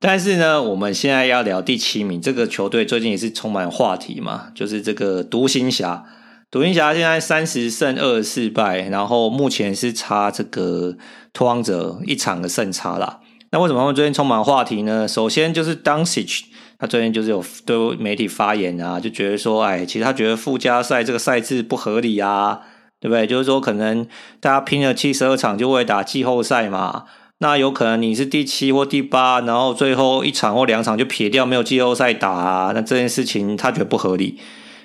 [0.00, 6.04] 但是呢，我们现在要聊第七名这个球队，最近也是充满话题嘛，就是这个独行侠。
[6.50, 10.96] 独行侠现在三十胜二十四败，然后目前是差这个
[11.34, 13.20] 拓荒者一场的胜差啦。
[13.50, 15.08] 那为什么他们最近充满话题呢？
[15.08, 16.42] 首先就是 Doncic，
[16.78, 22.60] 他最近就是有对媒体发言啊，就觉得说，哎，其实他觉得附加赛这个赛制不合理啊，
[23.00, 23.26] 对不对？
[23.26, 24.06] 就是说可能
[24.38, 27.06] 大家拼了七十二场就会打季后赛嘛，
[27.38, 34.38] 那有可能你是第七或第八，然后最后一场或两场就撇掉没有季后赛打啊，那这件事情他觉得不合理。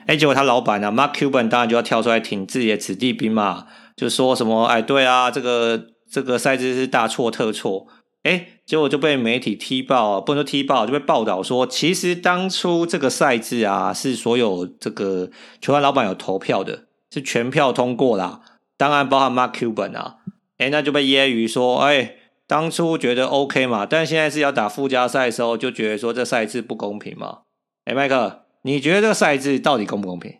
[0.05, 3.65] 哎，结果他老板啊，Mark Cuban 当然就要跳出来挺自己的子弟兵嘛，
[3.97, 7.87] 就说什么，哎，对啊，这个这个赛制是大错特错。
[8.23, 18.41] 哎，结果就被媒体踢爆，不能说踢爆，就被报道说，其实当初这个赛制啊，是所有这个球团老板有投票的，是全票通过啦，
[18.77, 20.17] 当然包含 Mark Cuban 啊。
[20.57, 22.15] 哎，那就被揶揄说，哎，
[22.47, 27.39] 当初觉得 OK 嘛，但现在是要打附加赛的时候，就觉得说这赛制不公平嘛。
[27.85, 28.41] 哎，麦克。
[28.65, 30.35] 你觉得这个赛制到底公不公平？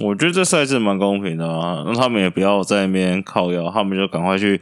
[0.00, 4.58] 我觉得这赛制蛮公平的啊，那他们也不要在那边靠腰，他们就赶快去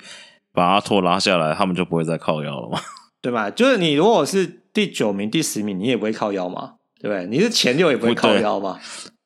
[0.52, 2.80] 把阿拓拉下来，他们就不会再靠腰了嘛，
[3.22, 3.50] 对吧？
[3.50, 7.26] 就是你如果是第九名、第十名，你也不会靠腰嘛，对不对？
[7.26, 8.78] 你是前六也不会靠腰嘛，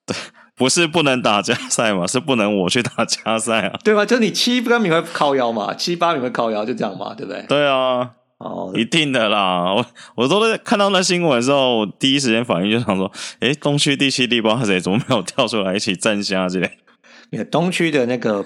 [0.07, 0.17] 对，
[0.57, 4.05] 不是不能打加赛嘛，是不能我去打加赛啊，对吧？
[4.07, 7.43] 就你七八名会靠腰嘛，七八名会靠腰，就这样嘛，对不对？
[7.49, 8.13] 对啊。
[8.39, 9.73] 哦，一定的啦！
[9.73, 13.11] 我我都在看到那新闻的时候，我第一时间反应就想说：
[13.41, 16.71] 诶，东区第七、第八谁怎么没有跳出来一起站下之类？
[17.51, 18.45] 东区的那个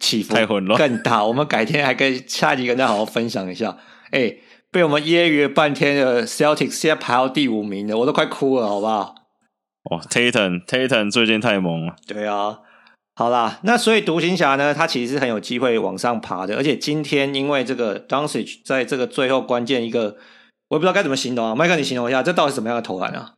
[0.00, 1.24] 起伏太混乱，更大。
[1.24, 3.76] 我们改天还可以下集跟大家好好分享一下。
[4.12, 9.14] 诶，被我们揶揄半天的 Celtics 现在排到第五名了，我都快哭了，好不好？
[9.90, 11.96] 哇，Tatum Tatum 最近太猛了。
[12.06, 12.58] 对啊。
[13.14, 20.16] 好啦，那所以独行侠呢，他其实是很有机会往上爬的，而且今天因为这个 Doncic 在这个最后关键一个，
[20.68, 23.32] 我也不知道该怎么形容啊，麦克你形容一下，这到底是什么样的投篮啊？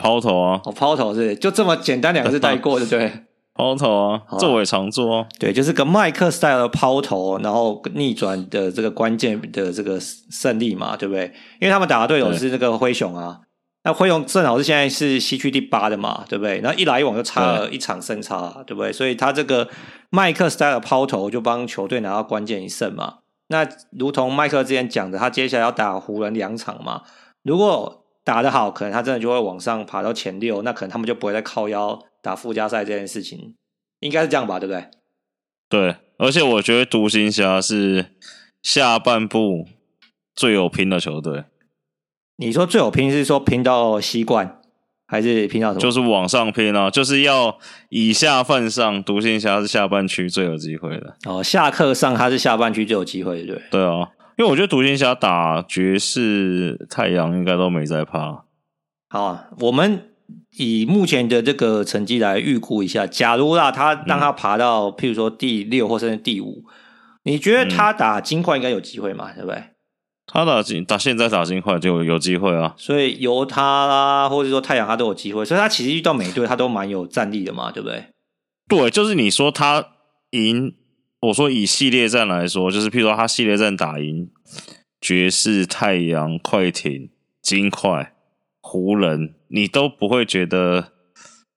[0.00, 3.22] 抛投啊，哦，抛投是，是就这么简单两个字带过，对不对？
[3.54, 11.26] 抛投啊，这我也常做啊，对，就是个麦克 style 的抛投，然后逆转的这个关键的这个胜利嘛，对不对？
[11.60, 13.40] 因为他们打的队友是那个灰熊啊。
[13.84, 16.60] 那灰熊正好是现在是西区第八的嘛，对不对？
[16.62, 18.92] 那一来一往就差了一场胜差，对，对不对？
[18.92, 19.68] 所以他这个
[20.08, 23.16] 麦克 style 抛投就帮球队拿到关键一胜嘛。
[23.48, 27.02] 那如同麦克之前讲的，他接下来要打湖人两场嘛。
[27.42, 33.56] 如果打得好，可能他真的就会往上爬到前六，那可能他们就不会再靠腰打附加赛这件事情，
[34.00, 34.88] 应该是这样吧，对不对？
[35.68, 38.06] 对，而且我觉得独行侠是
[38.62, 39.66] 下半部
[40.34, 41.44] 最有拼的球队。
[42.36, 44.60] 你说最有拼是说拼到西冠，
[45.06, 45.80] 还是拼到什么？
[45.80, 47.58] 就是往上拼啊，就是要
[47.88, 49.02] 以下犯上。
[49.04, 58.44] 独行侠是下半区最有机会的哦，下课上他是下半区最有机会，对对啊，因为我觉得独行侠打爵士、太阳应该都没在怕。
[59.08, 60.11] 好啊，我们
[60.56, 66.64] 以目前的这个成绩来预估一下，假如啦，他让他爬到、嗯、譬如说第六或甚至第五，
[67.24, 69.32] 你觉得他打金块应该有机会吗？
[69.34, 69.62] 对不对？
[70.26, 78.04] 他打金打现在打金块就有机会啊，所以由他啦，或者说太阳他都有机会，所以他其实遇到每队他都蛮有战力的嘛，对不对？
[78.68, 79.84] 对，就是你说他
[80.30, 80.74] 赢，
[81.20, 84.30] 我说以系列战来说，就是譬如说他系列战打赢
[85.00, 87.10] 爵士、太阳、快艇、
[87.42, 88.14] 金块、
[88.62, 90.92] 湖人，你都不会觉得，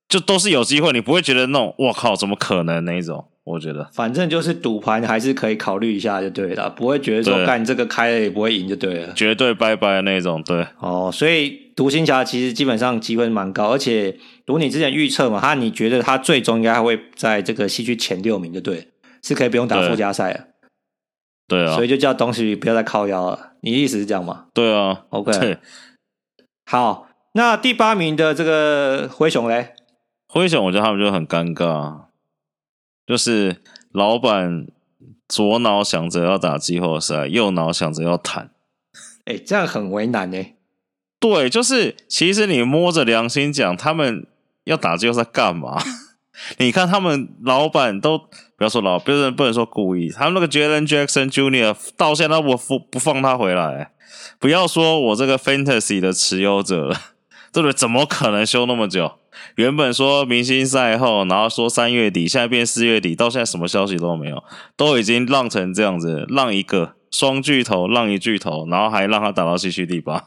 [0.10, 3.30] 就都是有机会，你不会觉得那种我靠，怎么可能那一种。
[3.46, 10.42] 我觉得，反正就是赌盘还是可以考虑一下就对了，不会觉得说干这个开了也不会赢就对了，绝对拜拜的那种。
[10.42, 18.88] 对，哦，所以独行侠其实基本上机会蛮高，而且如你之前预测嘛，他你觉得他最终应该会在这个西区前六名就对，
[19.22, 20.40] 是可以不用打附加赛了。
[21.48, 23.52] 对啊，所以就叫东西不要再靠腰了。
[23.62, 24.46] 你意思是这样吗？
[24.56, 25.60] 对啊，OK 对。
[26.66, 29.76] 好，那第八名的这个灰熊嘞？
[30.28, 32.06] 灰熊，我觉得他们就很尴尬。
[33.06, 34.68] 就是老板
[35.30, 38.50] 左脑想着要打季后赛，右脑想着要谈，
[39.26, 40.44] 哎，这样很为难呢。
[41.20, 44.26] 对，就是其实你摸着良心讲，他们
[44.64, 45.80] 要打季后赛干嘛？
[46.58, 51.76] 你看他们老板都不要说老，不能不能说故意，他们那个 Jaren Jackson Jr.
[51.96, 53.92] 到现在都不不放他回来，
[54.40, 56.96] 不要说我这个 Fantasy 的持有者了，
[57.52, 57.74] 对不对？
[57.74, 59.14] 怎么可能休那么久？
[59.56, 64.44] 原本说明星赛后，然后说三月底，现在变四月底，到现在什么消息都没有，
[64.78, 70.26] 都已经让成这样子，让一个双巨头，让一巨头，然后还让他打到西区第八，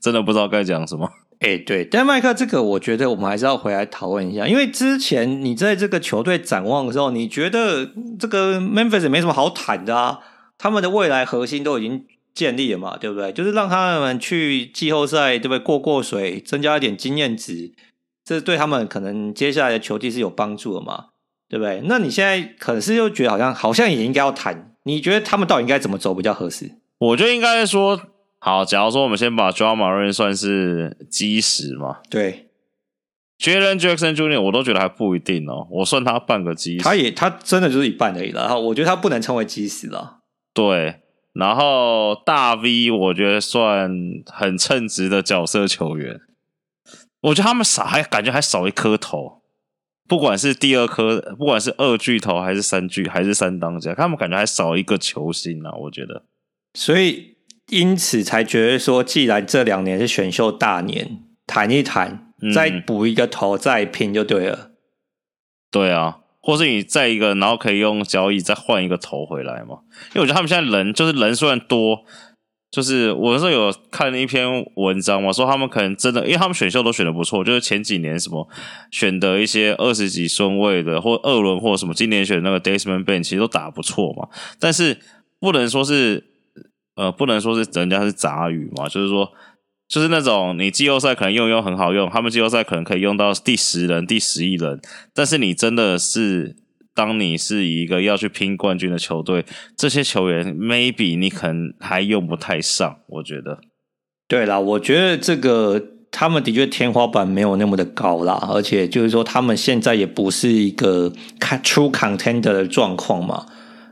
[0.00, 1.10] 真的不知道该讲什么。
[1.40, 10.20] 哎、对，但麦克这个，我觉得我们还是要回来讨论一下，因为之前你在这个球队展望的时候，你觉得这个 Memphis 没什么好谈的啊，
[10.56, 12.04] 他们的未来核心都已经
[12.34, 13.32] 建立了嘛，对不对？
[13.32, 15.58] 就是让他们去季后赛，对不对？
[15.58, 17.72] 过过水，增加一点经验值，
[18.24, 21.06] 这对他们可能接下来的球技是有帮助的嘛，
[21.48, 21.82] 对不对？
[21.84, 26.72] 那你现在可是又觉得好像好像也应该要谈，你觉得他们到底应该怎么走比较合适？
[26.98, 28.00] 我觉得应该说，
[28.38, 32.48] 好，假如说我们先把 Ja Morant 算是基石嘛，对。
[33.40, 34.40] Jalen Jackson Jr.
[34.40, 38.42] 我都觉得还不一定哦，我算他半个基石，他也他真的就是一半而已了。
[38.42, 40.18] 然后我觉得他不能称为基石了。
[40.54, 41.01] 对，
[41.32, 43.90] 然后大 V 我觉得算
[44.26, 46.20] 很称职的角色球员。
[47.20, 49.42] 我觉得他们少还感觉还少一颗头，
[50.08, 55.72] 不管是第二颗，不管是二巨头还是三巨还是三当家，他们感觉还少一个球星啊。
[55.72, 56.24] 我觉得，
[56.74, 57.36] 所以
[57.68, 62.28] 因此才觉得说，既然这两年是选秀大年，谈一谈。
[62.52, 64.58] 再补一个头，再拼就对了。
[64.58, 64.72] 嗯。
[65.70, 69.78] 对啊，或是你再一个，然后可以用交易再换一个头回来嘛？
[70.12, 72.04] 因为我觉得他们现在人就是人虽然多，
[72.70, 78.48] 就是我那时候有看了一篇文章嘛，说他们可能真的，因为他们选秀都选的不错，就是前几年什么
[78.90, 84.28] 选的一些二十几顺位的或二轮或什么，今年选那个 Desmond Bane 其实都打不错嘛。
[84.58, 84.98] 但是
[85.38, 86.24] 不能说是
[86.96, 89.32] 呃，不能说是人家是杂鱼嘛，就是说。
[89.92, 94.80] 就是那种你季后赛可能用用很好用，他们季后赛可能可以用到第十人、第十一人，
[95.12, 96.56] 但是你真的是
[96.94, 99.44] 当你是一个要去拼冠军的球队，
[99.76, 103.58] 这些球员 maybe 你可能还用不太上，我觉得。
[104.26, 113.44] 对啦，我觉得这个他们的确天花板没有那么的高啦，而且就是说他们现在也不是一个 true contender 的状况嘛。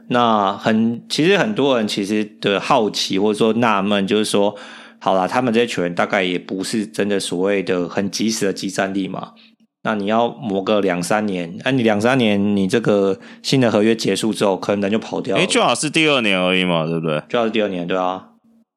[0.09, 4.57] 那很其实很多人其实的好奇或者说纳闷，就是说。
[5.01, 9.33] 好啦，他们这些球员大概也不是真的所谓的很及时的集战力嘛。
[9.83, 15.43] 那你要磨个两三年，那、啊、你两三年，你这个新的合约结束之后，可能人就跑掉了。
[15.43, 17.23] 哎，最好是第二年而已嘛，对不对？
[17.31, 18.27] 最好是第二年，对啊。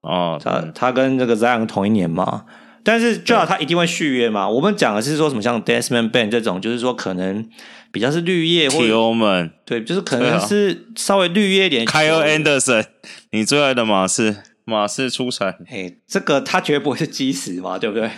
[0.01, 2.45] 哦，他他跟这个 Zion 同一年嘛，
[2.85, 4.47] 但是最好他一定会续约嘛。
[4.47, 7.45] 我们讲的是说什么像 Desmond Bane 这种，就是说可能
[7.91, 11.85] 比较是绿叶或者我们对，就是可能是稍微绿叶一点。
[11.85, 12.85] Kyle Anderson，
[13.31, 14.37] 你最爱的马刺。
[14.65, 18.09] 马氏出产，嘿，这个他绝对不会是基石嘛，对不对？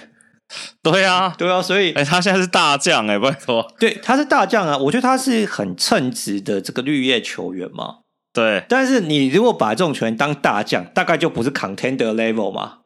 [0.83, 7.97] 对啊，对啊，所以，哎，他现在是大将，哎，拜托，对，他是大将啊，我觉得他是很称职的这个绿叶球员嘛，
[8.31, 8.63] 对。
[8.69, 12.81] 但是你如果把这种球员当大将，大概就不是 contender level 嘛，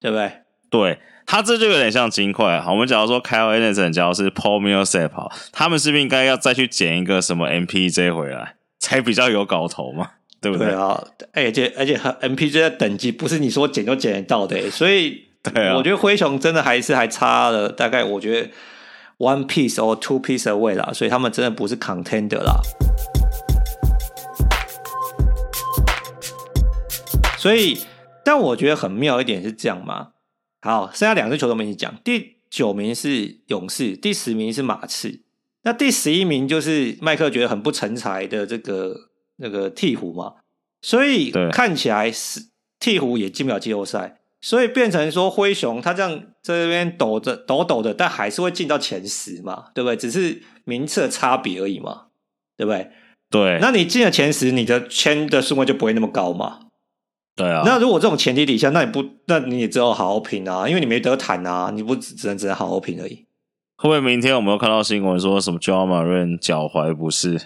[0.00, 0.32] 对不对？
[0.70, 2.60] 对，他这就有点像金块。
[2.60, 10.12] 好，我们假如说 Kyle Anderson，假如是 Paul Millsap，好，他们是不是应该要再去捡一个什么 MPJ 回来，才比较有搞头嘛？
[10.42, 10.66] 对不对？
[10.66, 18.50] 对啊，而且而且和 MPG 的等级不是你说捡就捡得到的，所以 对啊，我觉得灰熊真的还是还差了大概我觉得
[19.18, 22.60] one piece or two piece away 啦，所以他们真的不是 contender 啦。
[27.38, 27.78] 所以，
[28.24, 30.08] 但我觉得很妙一点是这样吗。
[30.60, 35.20] 好，剩下两支球队我们一起讲，第九名是勇士，第十名是马刺，
[35.62, 39.11] 那第十一名就是麦克觉得很不成才的这个。
[39.36, 40.34] 那个鹈鹕嘛，
[40.80, 42.40] 所以看起来是
[42.80, 46.10] 鹈鹕也进不了季后赛，所以变成说灰熊他这样
[46.42, 49.96] 在这边抖着抖抖的，但还是会进到前十嘛，对不对？
[49.96, 52.06] 只是名次的差别而已嘛，
[52.56, 52.90] 对不对？
[53.30, 56.60] 对，那你进了前十，你的签的数目就不会那么高嘛。
[57.34, 63.24] 对啊，那如果这种前提底下，那你不，那你也只有好好拼啊，因为你没得谈啊，你不只只能只能好好拼而已。
[63.76, 67.40] 会不会明天我们又看到新闻说什么 Ja Morant 脚踝不适？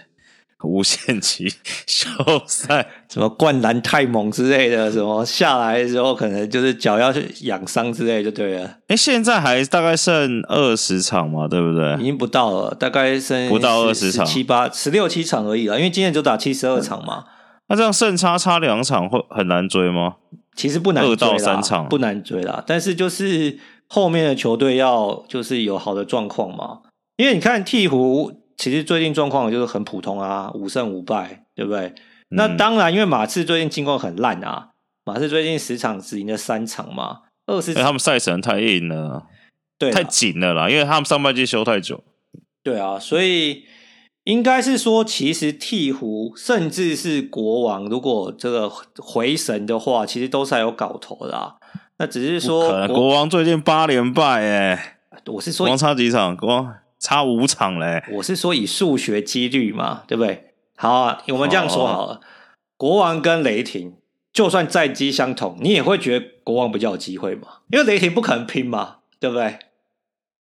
[0.63, 1.47] 无限期
[1.85, 2.09] 休
[2.47, 8.65] 赛，什么灌篮太猛之类的，什么下来的时候可能就是脚要去养伤之类，就对了。
[8.65, 11.93] 哎、欸，现在还大概剩二十场嘛，对不对？
[12.01, 15.77] 已经不到了，大概剩不到二十场，七八、十六七场而已了。
[15.77, 17.25] 因为今年就打七十二场嘛。
[17.67, 20.15] 那这样胜差差两场会很难追吗？
[20.55, 22.63] 其实不难追，二到三场不难追啦。
[22.65, 26.79] 但是就是后面的球队要就是有好的状况嘛。
[27.17, 28.33] 因为你看鹈鹕。
[28.57, 31.87] 其实最近状况就是很普通啊，五胜五败，对不对？
[31.87, 31.93] 嗯、
[32.31, 34.71] 那当然，因为马刺最近进攻很烂啊，
[35.05, 37.81] 马刺最近十场只赢了三场嘛，二十、欸。
[37.81, 39.27] 他们赛程太硬了，
[39.77, 42.03] 对，太紧了啦，因为他们上半季休太久。
[42.63, 43.63] 对啊，所以
[44.23, 51.55] 应该是说，其实鹈鹕甚至是国王，如果这个回神的话，其实都是还有搞头的啦。
[51.99, 54.97] 那只是说，可能国王最近八连败，哎，
[55.27, 56.73] 我是说，光差几场，国王。
[56.99, 58.03] 差五场嘞！
[58.13, 60.53] 我是说以数学几率嘛，对不对？
[60.75, 62.13] 好啊，我们这样说好了。
[62.13, 62.21] 哦、
[62.75, 63.95] 国王跟雷霆，
[64.33, 67.47] 就算战绩相同，你也会觉得国王比较有机会嘛？
[67.71, 69.59] 因为雷霆不可能拼嘛，对不对？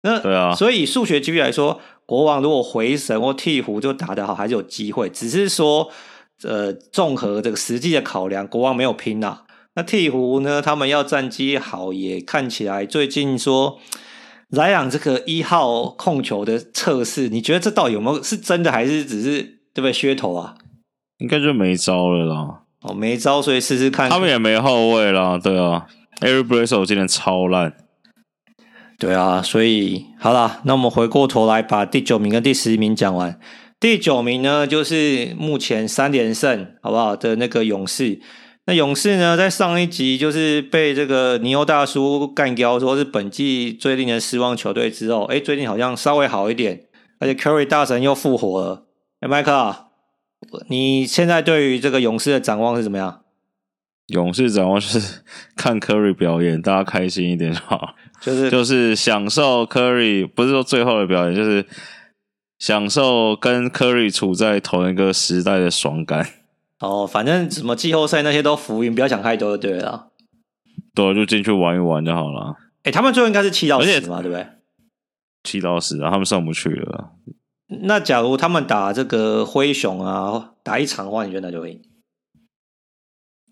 [0.03, 5.11] 那对啊，所以以数学几率来说，国王如果回神或鵜鹕就打得好，还是有机会。
[5.11, 5.91] 只是说，
[6.43, 9.43] 呃，综合这个实际的考量，国王没有拼呐、啊。
[9.75, 10.61] 那鵜鹕呢？
[10.61, 13.79] 他们要战绩好，也看起来最近说
[14.51, 19.43] 莱昂这个一号控球的测试，你觉得这到底有没有是真的，还是只是
[19.73, 20.55] 对不对噱头啊？
[21.19, 22.63] 应该就没招了啦。
[22.83, 24.09] 哦，没招，所以试试看。
[24.11, 25.87] 他们也没后卫啦，对啊。
[26.21, 27.75] Eric Bledsoe 今天超烂。
[28.99, 33.39] 对啊，所以好啦，那我们回过头来把第九名跟第十名讲完。
[33.79, 37.15] 第九名呢，就是目前三连胜，好不好？
[37.15, 38.21] 的那个勇士。
[38.67, 46.85] 那勇士呢，在上一集就是被这个尼欧大叔干掉，说是本季最令人失望球队之后，哎，最近好像稍微好一点，
[47.19, 48.87] 而且 Curry 大神又复活了。
[49.21, 49.75] 哎，麦克，
[50.69, 53.23] 你现在对于这个勇士的展望是怎么样？
[54.09, 55.23] 勇士展望就是
[55.57, 61.67] 看 Curry 表演，大家开心一点就好，就是 就是享受 Curry，不是说最后的表演，就是。
[62.61, 66.29] 享受跟 Curry 处在同一个时代的爽感。
[66.81, 70.09] 哦，反正什么季后赛那些都浮云，不要想太多就对了。
[70.95, 72.57] 对，就进去玩一玩就好了。
[72.79, 74.47] 哎、欸，他们最后应该是七到十嘛，对不对？
[75.45, 77.13] 七到十啊，他们上不去了。
[77.83, 81.83] 那假如他们打这个灰熊啊，打一场的话，你觉得那就会赢？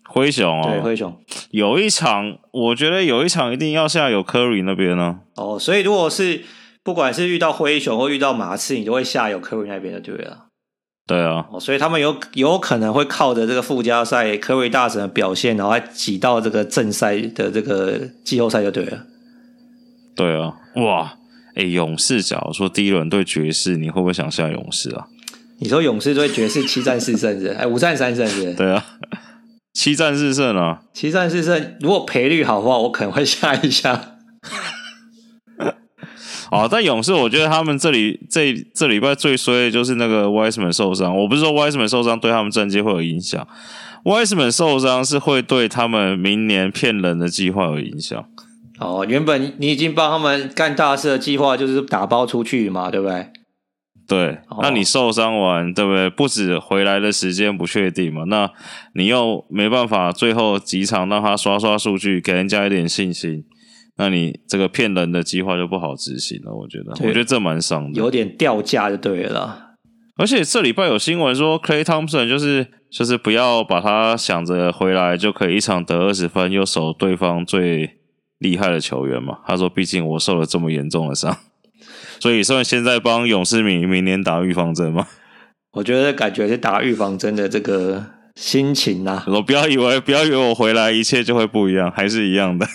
[0.09, 1.17] 灰熊啊、哦，对，灰熊
[1.51, 5.21] 有一场，我觉得有一场一定要下有 Curry 那边呢。
[5.35, 6.43] 哦，所以如果是。
[6.81, 10.19] 不管是遇到灰熊或遇到马刺，你都会下有科瑞那边的，对不
[11.09, 11.17] 对？
[11.17, 19.05] 对啊，所以他们有有可能会靠着这个附加赛科瑞大神的表现，然后还挤到这个正赛的这个季后赛就对了。
[20.15, 21.13] 对啊，哇，
[21.55, 25.07] 哎，勇士，假如说第一轮对爵士，你会不会想下勇士啊？
[25.57, 27.47] 你说勇士对爵士七战四胜是？
[27.57, 28.53] 哎，五战三胜是？
[28.53, 28.85] 对啊，
[29.73, 34.17] 七战四胜啊，七战四胜，如果赔率好的话，我可能会下一下。
[36.49, 36.67] 啊！
[36.69, 41.15] 但勇士，我觉得他们这里这这礼拜最衰的就是那个 Wiseman 受伤。
[41.15, 43.47] 我不是说 Wiseman 受伤对他们战绩会有影响
[44.03, 48.25] ，Wiseman 受伤是会对他们明年骗人的计划有影响。
[48.79, 53.27] 哦，原本你已经帮他们干大事的计划就是打包出去嘛，对不对？
[54.07, 56.09] 对，那你受伤完，对不对？
[56.09, 58.49] 不止回来的时间不确定嘛，那
[58.95, 63.43] 你又没办法最后几场让他刷刷数据，给人家一点信心。
[63.99, 69.73] 那你这个骗人的计划就不好执行了，我觉得，我觉得这蛮伤的，有点掉价就对了。
[70.15, 77.97] 而且这礼拜有新闻说，Clay Thompson 就是就是不要把他想着回来就可以一场得二十分又守对方最
[78.37, 79.39] 厉害的球员嘛。
[79.45, 81.37] 他说，毕竟我受了这么严重的伤，
[82.21, 85.07] 所以算现在帮勇士明明年打预防针吗？
[85.73, 89.25] 我觉得感觉是打预防针的这个心情啊。
[89.27, 92.65] 我不要以为不要以为我回来一切就会不一样，还是一样的。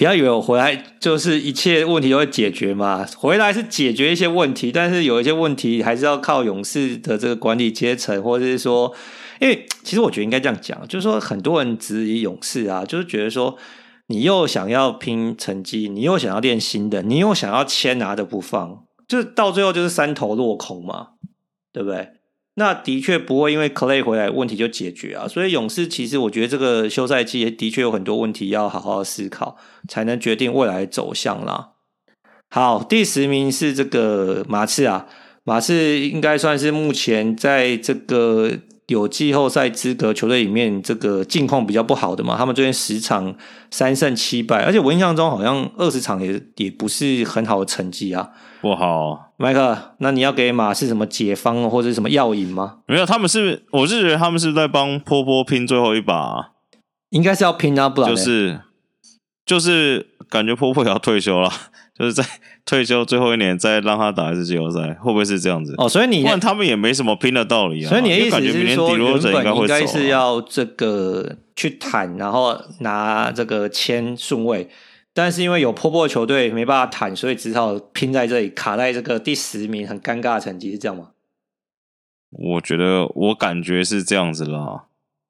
[0.00, 8.94] 不要以为我回来就是一切问题都会解决嘛，回来是解决一些问题，但是有一些问题还是要靠勇士的这个管理阶层，或者是说，
[9.40, 13.58] 因为 其实我觉得应该这样讲，就是说很多人质疑勇士啊，就是觉得说
[14.06, 21.08] 你又想要拼成绩，你又想要练新的，你又想要签拿的不放，就是到最后就是三头落空嘛，
[21.74, 22.08] 对不对？
[22.60, 29.56] 那的确不会因为 Clay 回来问题就解决啊，所以勇士其实我觉得这个休赛期也的确有很多问题要好好思考，
[29.88, 31.70] 才能决定未来走向啦。
[32.50, 35.06] 好，第十名是这个马刺啊，
[35.42, 38.58] 马刺应该算是目前在这个
[38.90, 43.32] 有季后赛资格球队里面这个境况比较不好的嘛，他们最近十场
[43.70, 48.30] 三胜七败，而且我印象中好像二十场也也不是很好的成绩啊。
[48.60, 52.78] 不好，麦克，那你要给马是什么解方或者什么药引吗？
[52.86, 56.48] 没有，他们是，我是觉得他们是在帮波波拼最后一把，啊，
[57.10, 58.60] 应该是要拼啊，不然就是
[59.46, 61.48] 就是感觉波波也要退休了，
[62.00, 62.24] 就是在
[62.64, 65.74] 退休最后一年再让他打一次季后赛，会不会是这样子？
[65.76, 67.90] 哦，所以你，不然他们也没什么拼的道理啊。
[67.90, 74.70] 所以你的意思是说，原本应该是要这个去谈，然后拿这个签顺位。
[75.12, 81.08] 但是因为有破破球队没办法谈，所以只好拼在这里，卡在这个第十名，很尴尬的成绩，是这样吗？
[82.30, 84.84] 我觉得我感觉是这样子啦。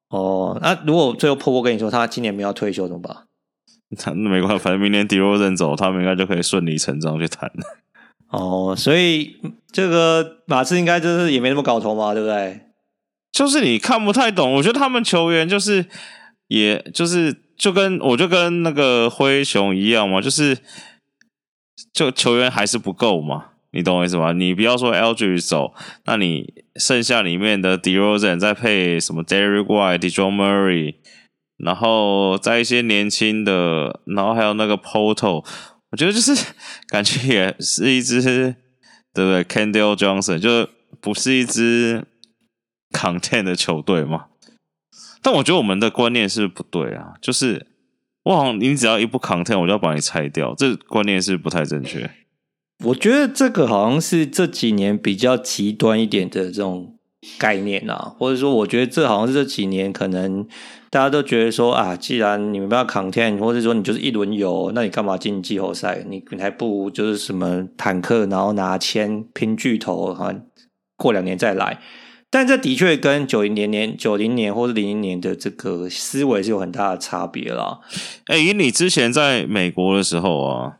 [0.09, 3.17] 哦，那如果最后破破跟你说他今年没有退休怎么办？
[4.05, 7.51] 那没关系，反正明年迪罗认走，他们应该就可以顺理成章去谈。
[8.29, 9.35] 哦，所以
[9.71, 12.61] 这个马刺应该就是也没那么搞头嘛，对不对？
[13.31, 15.85] 就是你看不太懂，我觉得他们球员就是，
[16.47, 17.41] 也就是。
[17.61, 20.57] 就跟我就跟那个灰熊一样嘛，就是
[21.93, 24.31] 就球员还是不够嘛，你懂我意思吗？
[24.31, 25.71] 你不要说 Aldridge 走，
[26.05, 30.95] 那你剩下里面的 DeRozan 再配什么 Derrick White、Dejounte Murray，
[31.63, 35.45] 然后在一些年轻的，然后还有那个 Poeltl，
[35.91, 36.33] 我觉得就是
[36.89, 38.21] 感觉也是一支
[39.13, 40.67] 对不对？Candle Johnson 就
[40.99, 42.05] 不是一支
[42.91, 44.25] content 的球队嘛。
[45.21, 47.67] 但我觉得我们的观念是不对啊，就是
[48.23, 52.09] 哇，你只要一不 content，我就要把你拆掉，这观念是不太正确。
[52.85, 56.97] 我觉得这个好像是这几年比较极端一点的这种
[57.37, 60.47] 概念啊，或者说，我觉得这好像是这几年可能
[60.91, 66.05] 大家都觉得说啊，既然你们不要 content，或者说你就是一轮游，那你干嘛进季后赛？
[66.09, 70.41] 你你还不如就是什么坦克，然后拿签拼巨头，好像
[70.97, 71.79] 过两年再来。
[72.29, 77.79] 但这的确跟九零年年、九零年或者零零年的这个思维是有很大的差别啦。
[78.25, 80.77] 哎，以你之前在美国的时候啊，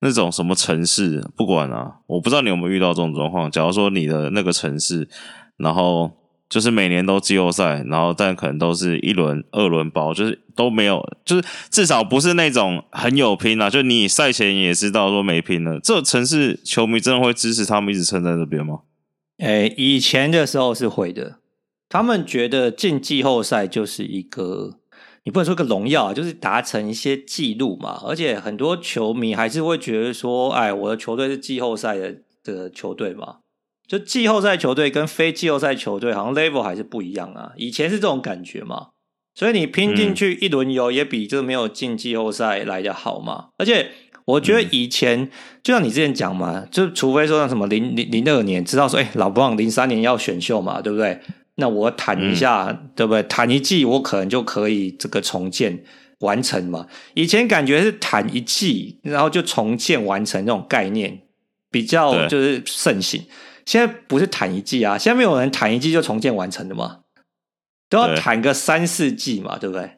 [0.00, 3.48] 那种什么城市，不管啊，我不知道你有没有遇到这种状况。
[3.48, 5.08] 假如说你的那个城市，
[5.56, 6.10] 然后
[6.48, 13.68] 就是每年都季后赛，然后但可能都是一轮、二轮包，就是都没有，就是至少不是那种很有拼啊。
[13.68, 18.80] 就你赛前也知道说没拼了，这城市球迷真的会支持他们一直撑在这边吗？
[19.38, 21.40] 诶，以前的时候是会的，
[21.88, 24.78] 他们觉得进季后赛就是一个，
[25.24, 28.00] 你不能说个荣耀，就是达成一些记录嘛。
[28.06, 33.38] 而且很多球迷还是会觉得说，哎，我的球队是季后赛的的球队嘛。
[33.86, 37.52] 就季后赛球队跟非季后赛球队好像 level 还是不一样啊。
[37.56, 38.88] 以前是这种感觉嘛，
[39.34, 43.48] 所以你拼进去一轮游也比这个没有进季后赛来的好嘛。
[43.58, 43.90] 而且。
[44.26, 45.30] 我觉得以前、嗯、
[45.62, 51.20] 就像你之前讲嘛，就除非说像什么零零零二年知道说，哎、欸，老布朗零三年要选秀嘛，对不对？
[51.54, 53.22] 那我谈一下，嗯、对不对？
[53.22, 55.80] 谈一季，我可能就可以这个重建
[56.18, 56.88] 完成嘛。
[57.14, 61.20] 以前感觉是谈一季，然后就重建完成这种概念
[61.70, 63.22] 比较就是盛行。
[63.66, 67.00] 现在不是谈一季啊，现在没有人谈一季就重建完成的嘛，
[67.90, 69.90] 都要谈个三四季嘛，对不对？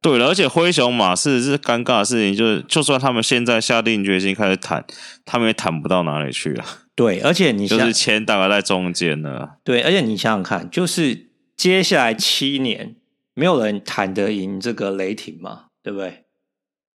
[0.00, 4.84] 对了，而且灰熊马刺是尴尬的事情，就是就算他们现在下定决心开始谈，
[5.24, 6.64] 他们也谈不到哪里去啊。
[6.94, 9.48] 对，而且你就是钱大概在中间呢。
[9.64, 12.94] 对，而且你想想看，就是接下来七年
[13.34, 16.25] 没有人谈得赢这个雷霆嘛，对不对？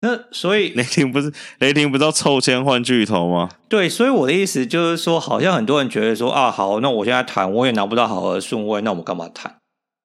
[0.01, 3.49] 那所以 雷霆不是雷霆不是要抽签换巨头吗？
[3.69, 9.57] 对，所以我的意思就是说，好像很多人觉得说啊，好，那我现在谈我也拿不到好的顺位，那我们干嘛谈？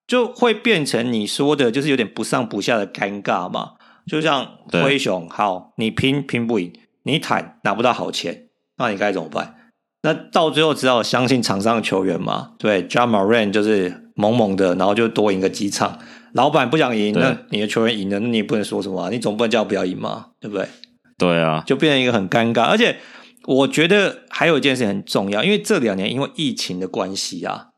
[0.06, 3.72] 就会变成你说的，就是有点不上不下的尴尬嘛。
[4.06, 6.72] 就像灰熊，好，你拼拼不赢，
[7.02, 8.44] 你谈拿不到好钱，
[8.78, 9.56] 那你该怎么办？
[10.02, 12.52] 那到最后只好相信场上的球员嘛。
[12.56, 15.98] 对，Ja Morant 就是猛猛的，然后就多赢个几场。
[16.32, 20.68] 老板不想赢，那你的球员赢了，那你也不能说什么啊，你总不能叫我不要赢嘛，对不对？
[21.18, 22.64] 对啊，就变成一个很尴尬。
[22.64, 22.96] 而且
[23.44, 27.68] 我觉得还有一件事很重要，因为这两年因为疫情的关系啊。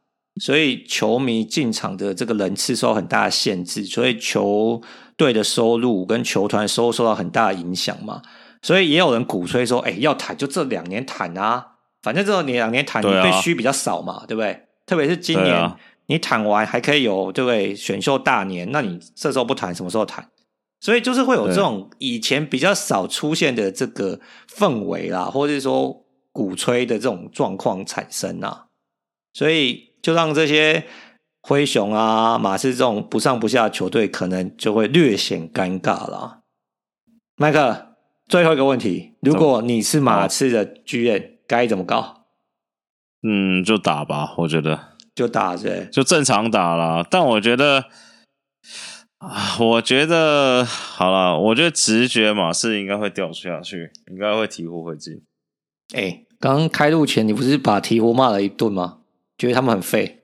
[0.40, 4.80] 所以球迷进场的这个人次受到很大的限制，所以球
[5.16, 8.22] 队的收入跟球团收入受到很大的影响嘛。
[8.62, 11.66] 所以也有人鼓吹说：“哎，要谈就这两年谈啊，
[12.02, 14.60] 反正这两年谈你被嘘比较少嘛，对不对？
[14.86, 15.72] 特别是今年
[16.08, 17.74] 你谈完还可以有对不对？
[17.74, 20.28] 选秀大年，那你这时候不谈，什么时候谈？
[20.80, 24.20] 所以就是会有这种以前比较少出现的这个
[24.52, 28.66] 氛围啦，或者说鼓吹的这种状况产生啊，
[29.32, 29.86] 所以。
[30.00, 30.86] 就让这些
[31.42, 36.42] 灰熊啊、马刺这种不上不下球队，可能就会略显尴尬了。
[37.34, 37.96] 麦克，
[38.28, 42.26] 最后一个问题：如果你是马刺的 GM，该怎么搞？
[43.22, 47.04] 嗯，就打吧，我觉得就打呗，就正常打啦。
[47.10, 47.86] 但我觉得
[49.18, 55.20] 啊，我觉得好了，我觉得直觉马刺应该会掉下去，应该会鵜鹕会进。
[55.92, 58.98] 哎、欸，刚开录前你不是把鵜鹕骂了一顿吗？
[59.36, 60.20] 觉得他们很废，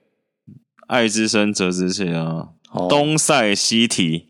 [0.87, 2.51] 爱之深责之切啊！
[2.71, 4.29] 哦、东赛西提，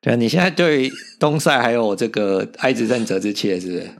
[0.00, 0.88] 对啊，你现在对
[1.18, 3.90] 东赛还有这个爱之深责之切，是不是？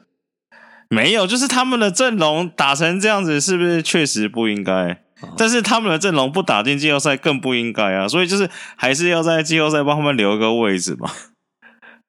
[0.91, 4.73] 没有，就是他们的阵容打成这样子，是不是确实不应该？
[5.23, 8.09] 哦、但是他们的阵容不打进季后赛更不应该啊！
[8.09, 11.11] 所以就是还是要在季后赛帮他们留一个位置嘛。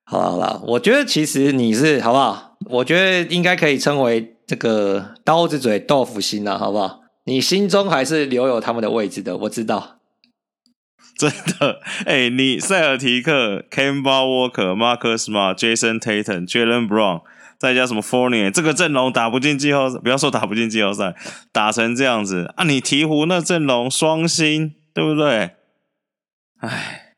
[0.06, 2.58] 好了好了，我觉得其实你是好不好？
[2.70, 7.02] 我觉得应该可以称为这个刀子嘴豆腐心啊，好不好？
[7.26, 9.98] 你心中还是留有他们的位置的，我知道。
[11.18, 11.30] 真
[11.60, 17.22] 的，哎、欸，你塞尔提克、Kemba Walker、Marcus Smart、Jason Tatum、Jaylen Brown，
[17.62, 21.14] 再加什么 Fournier，这个阵容打不进季后赛，不要说打不进季后赛，
[21.54, 22.64] 打成这样子啊！
[22.64, 25.52] 你鹈鹕那阵容双星，对不对？
[26.62, 27.14] 哎，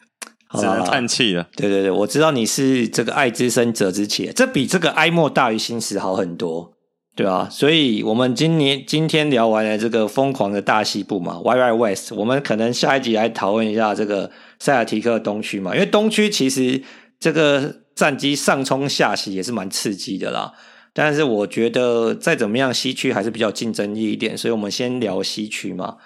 [0.52, 1.48] 只能叹气了。
[1.56, 6.74] 对对对，我知道你是这个爱之深责之切，这比这个哀莫大于心死好很多。
[7.16, 14.30] 对啊，所以我们今年今天聊完了这个疯狂的大西部嘛，Wild Wild West，我们可能下一集来讨论一下这个
[14.60, 16.84] 塞尔提克东区嘛，因为东区其实
[17.18, 20.54] 这个战绩上冲下洗也是蛮刺激的啦。
[20.94, 25.98] 但是我觉得再怎么样，西区还是比较竞争力一点，所以我们先聊西区嘛。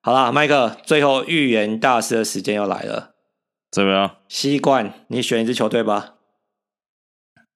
[0.00, 3.14] 好啦，麦克，最后预言大师的时间要来了，
[3.72, 4.18] 怎么样？
[4.28, 6.14] 西冠，你选一支球队吧。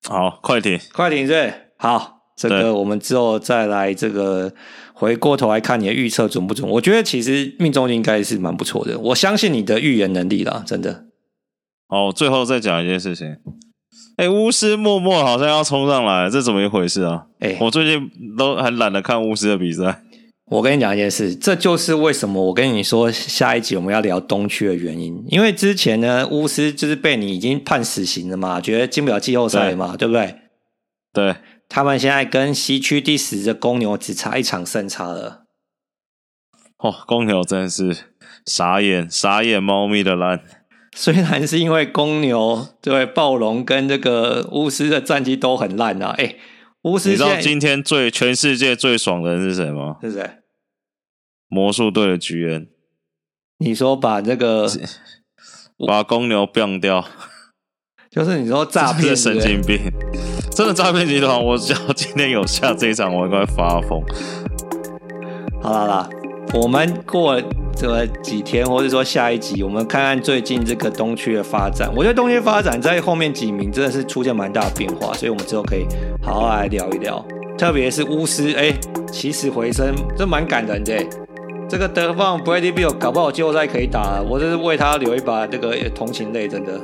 [0.08, 4.52] 好，快艇，快艇对，好，这个我们之后再来这个
[4.92, 6.68] 回过头来看你的预测准不准？
[6.68, 11.04] 我觉得其实命中率应该是蛮不错的，我相信你的预言能力啦，真的。
[11.86, 13.36] 好，最后再讲一件事情。
[14.20, 17.24] 哎，巫师默默好像要冲上来，这怎么一回事啊？
[17.38, 20.02] 哎，我最近都很懒得看巫师的比赛。
[20.50, 25.24] 我跟你讲一件事，这就是为什么我跟你说下一集我们要聊东区的原因。
[25.28, 30.36] 因为之前呢，巫师就是被你已经判死刑了嘛，觉得进不了季后赛嘛，对，对不对？
[31.14, 35.44] 对，他们现在跟西区第十的公牛只差一场胜差了。
[36.76, 37.96] 哦，公牛真是
[38.44, 40.42] 傻眼，傻眼猫咪的烂。
[40.96, 46.34] 虽然是因为公牛对暴龙跟这个巫师的战绩都很烂啊，哎，
[46.82, 49.96] 巫师，你知道今天最全世界最爽的人是谁吗？
[50.02, 50.28] 是谁？
[51.48, 52.68] 魔术队的局员
[53.58, 54.68] 你说把这个
[55.86, 57.04] 把公牛变掉，
[58.10, 59.78] 就是你说诈骗神经病，
[60.52, 61.42] 真的诈骗集团！
[61.44, 64.02] 我只要今天有下这一场，我应该发疯。
[65.62, 66.10] 好啦啦，
[66.54, 67.40] 我们过
[67.76, 71.90] 这个几天，或者说下一集，我们看看最近这个东区的发展。
[71.96, 75.86] 我觉得东区发展在后面几名真的是出现蛮大的变化，所以我们之后可以
[76.22, 77.24] 好好来聊一聊。
[77.56, 78.72] 特别是巫师，哎，
[79.12, 80.94] 起死回生，这蛮感人的。
[81.68, 86.80] 这个得分 Bradley Bill 搞不好季后赛可以打，我这是为他留一把这个同情泪，真的。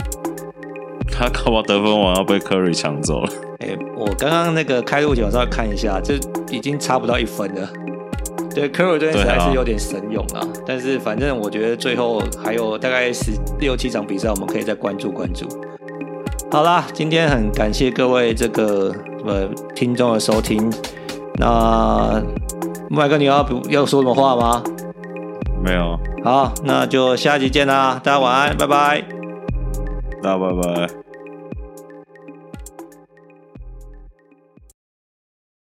[1.11, 3.32] 他搞不好得分王要被 Curry 抢走了。
[3.61, 6.14] 哎，我刚刚那个开路前我稍微看一下，这
[6.51, 7.68] 已经差不到一分了。
[8.57, 10.40] 对，Curry 这边实在是有点神勇啊。
[10.40, 15.46] 啊但是反正我觉得最后还有大概十六七场比赛，我们可以再关注关注。
[16.50, 18.94] 好啦，今天很感谢各位这个
[19.26, 20.72] 呃听众的收听。
[21.34, 22.22] 那
[22.88, 24.62] 麦哥，你要不要说什么话吗？
[25.62, 28.00] 没有，好，那就下集见啦！
[28.02, 29.04] 大家晚安，拜拜，
[30.22, 31.05] 大家拜拜。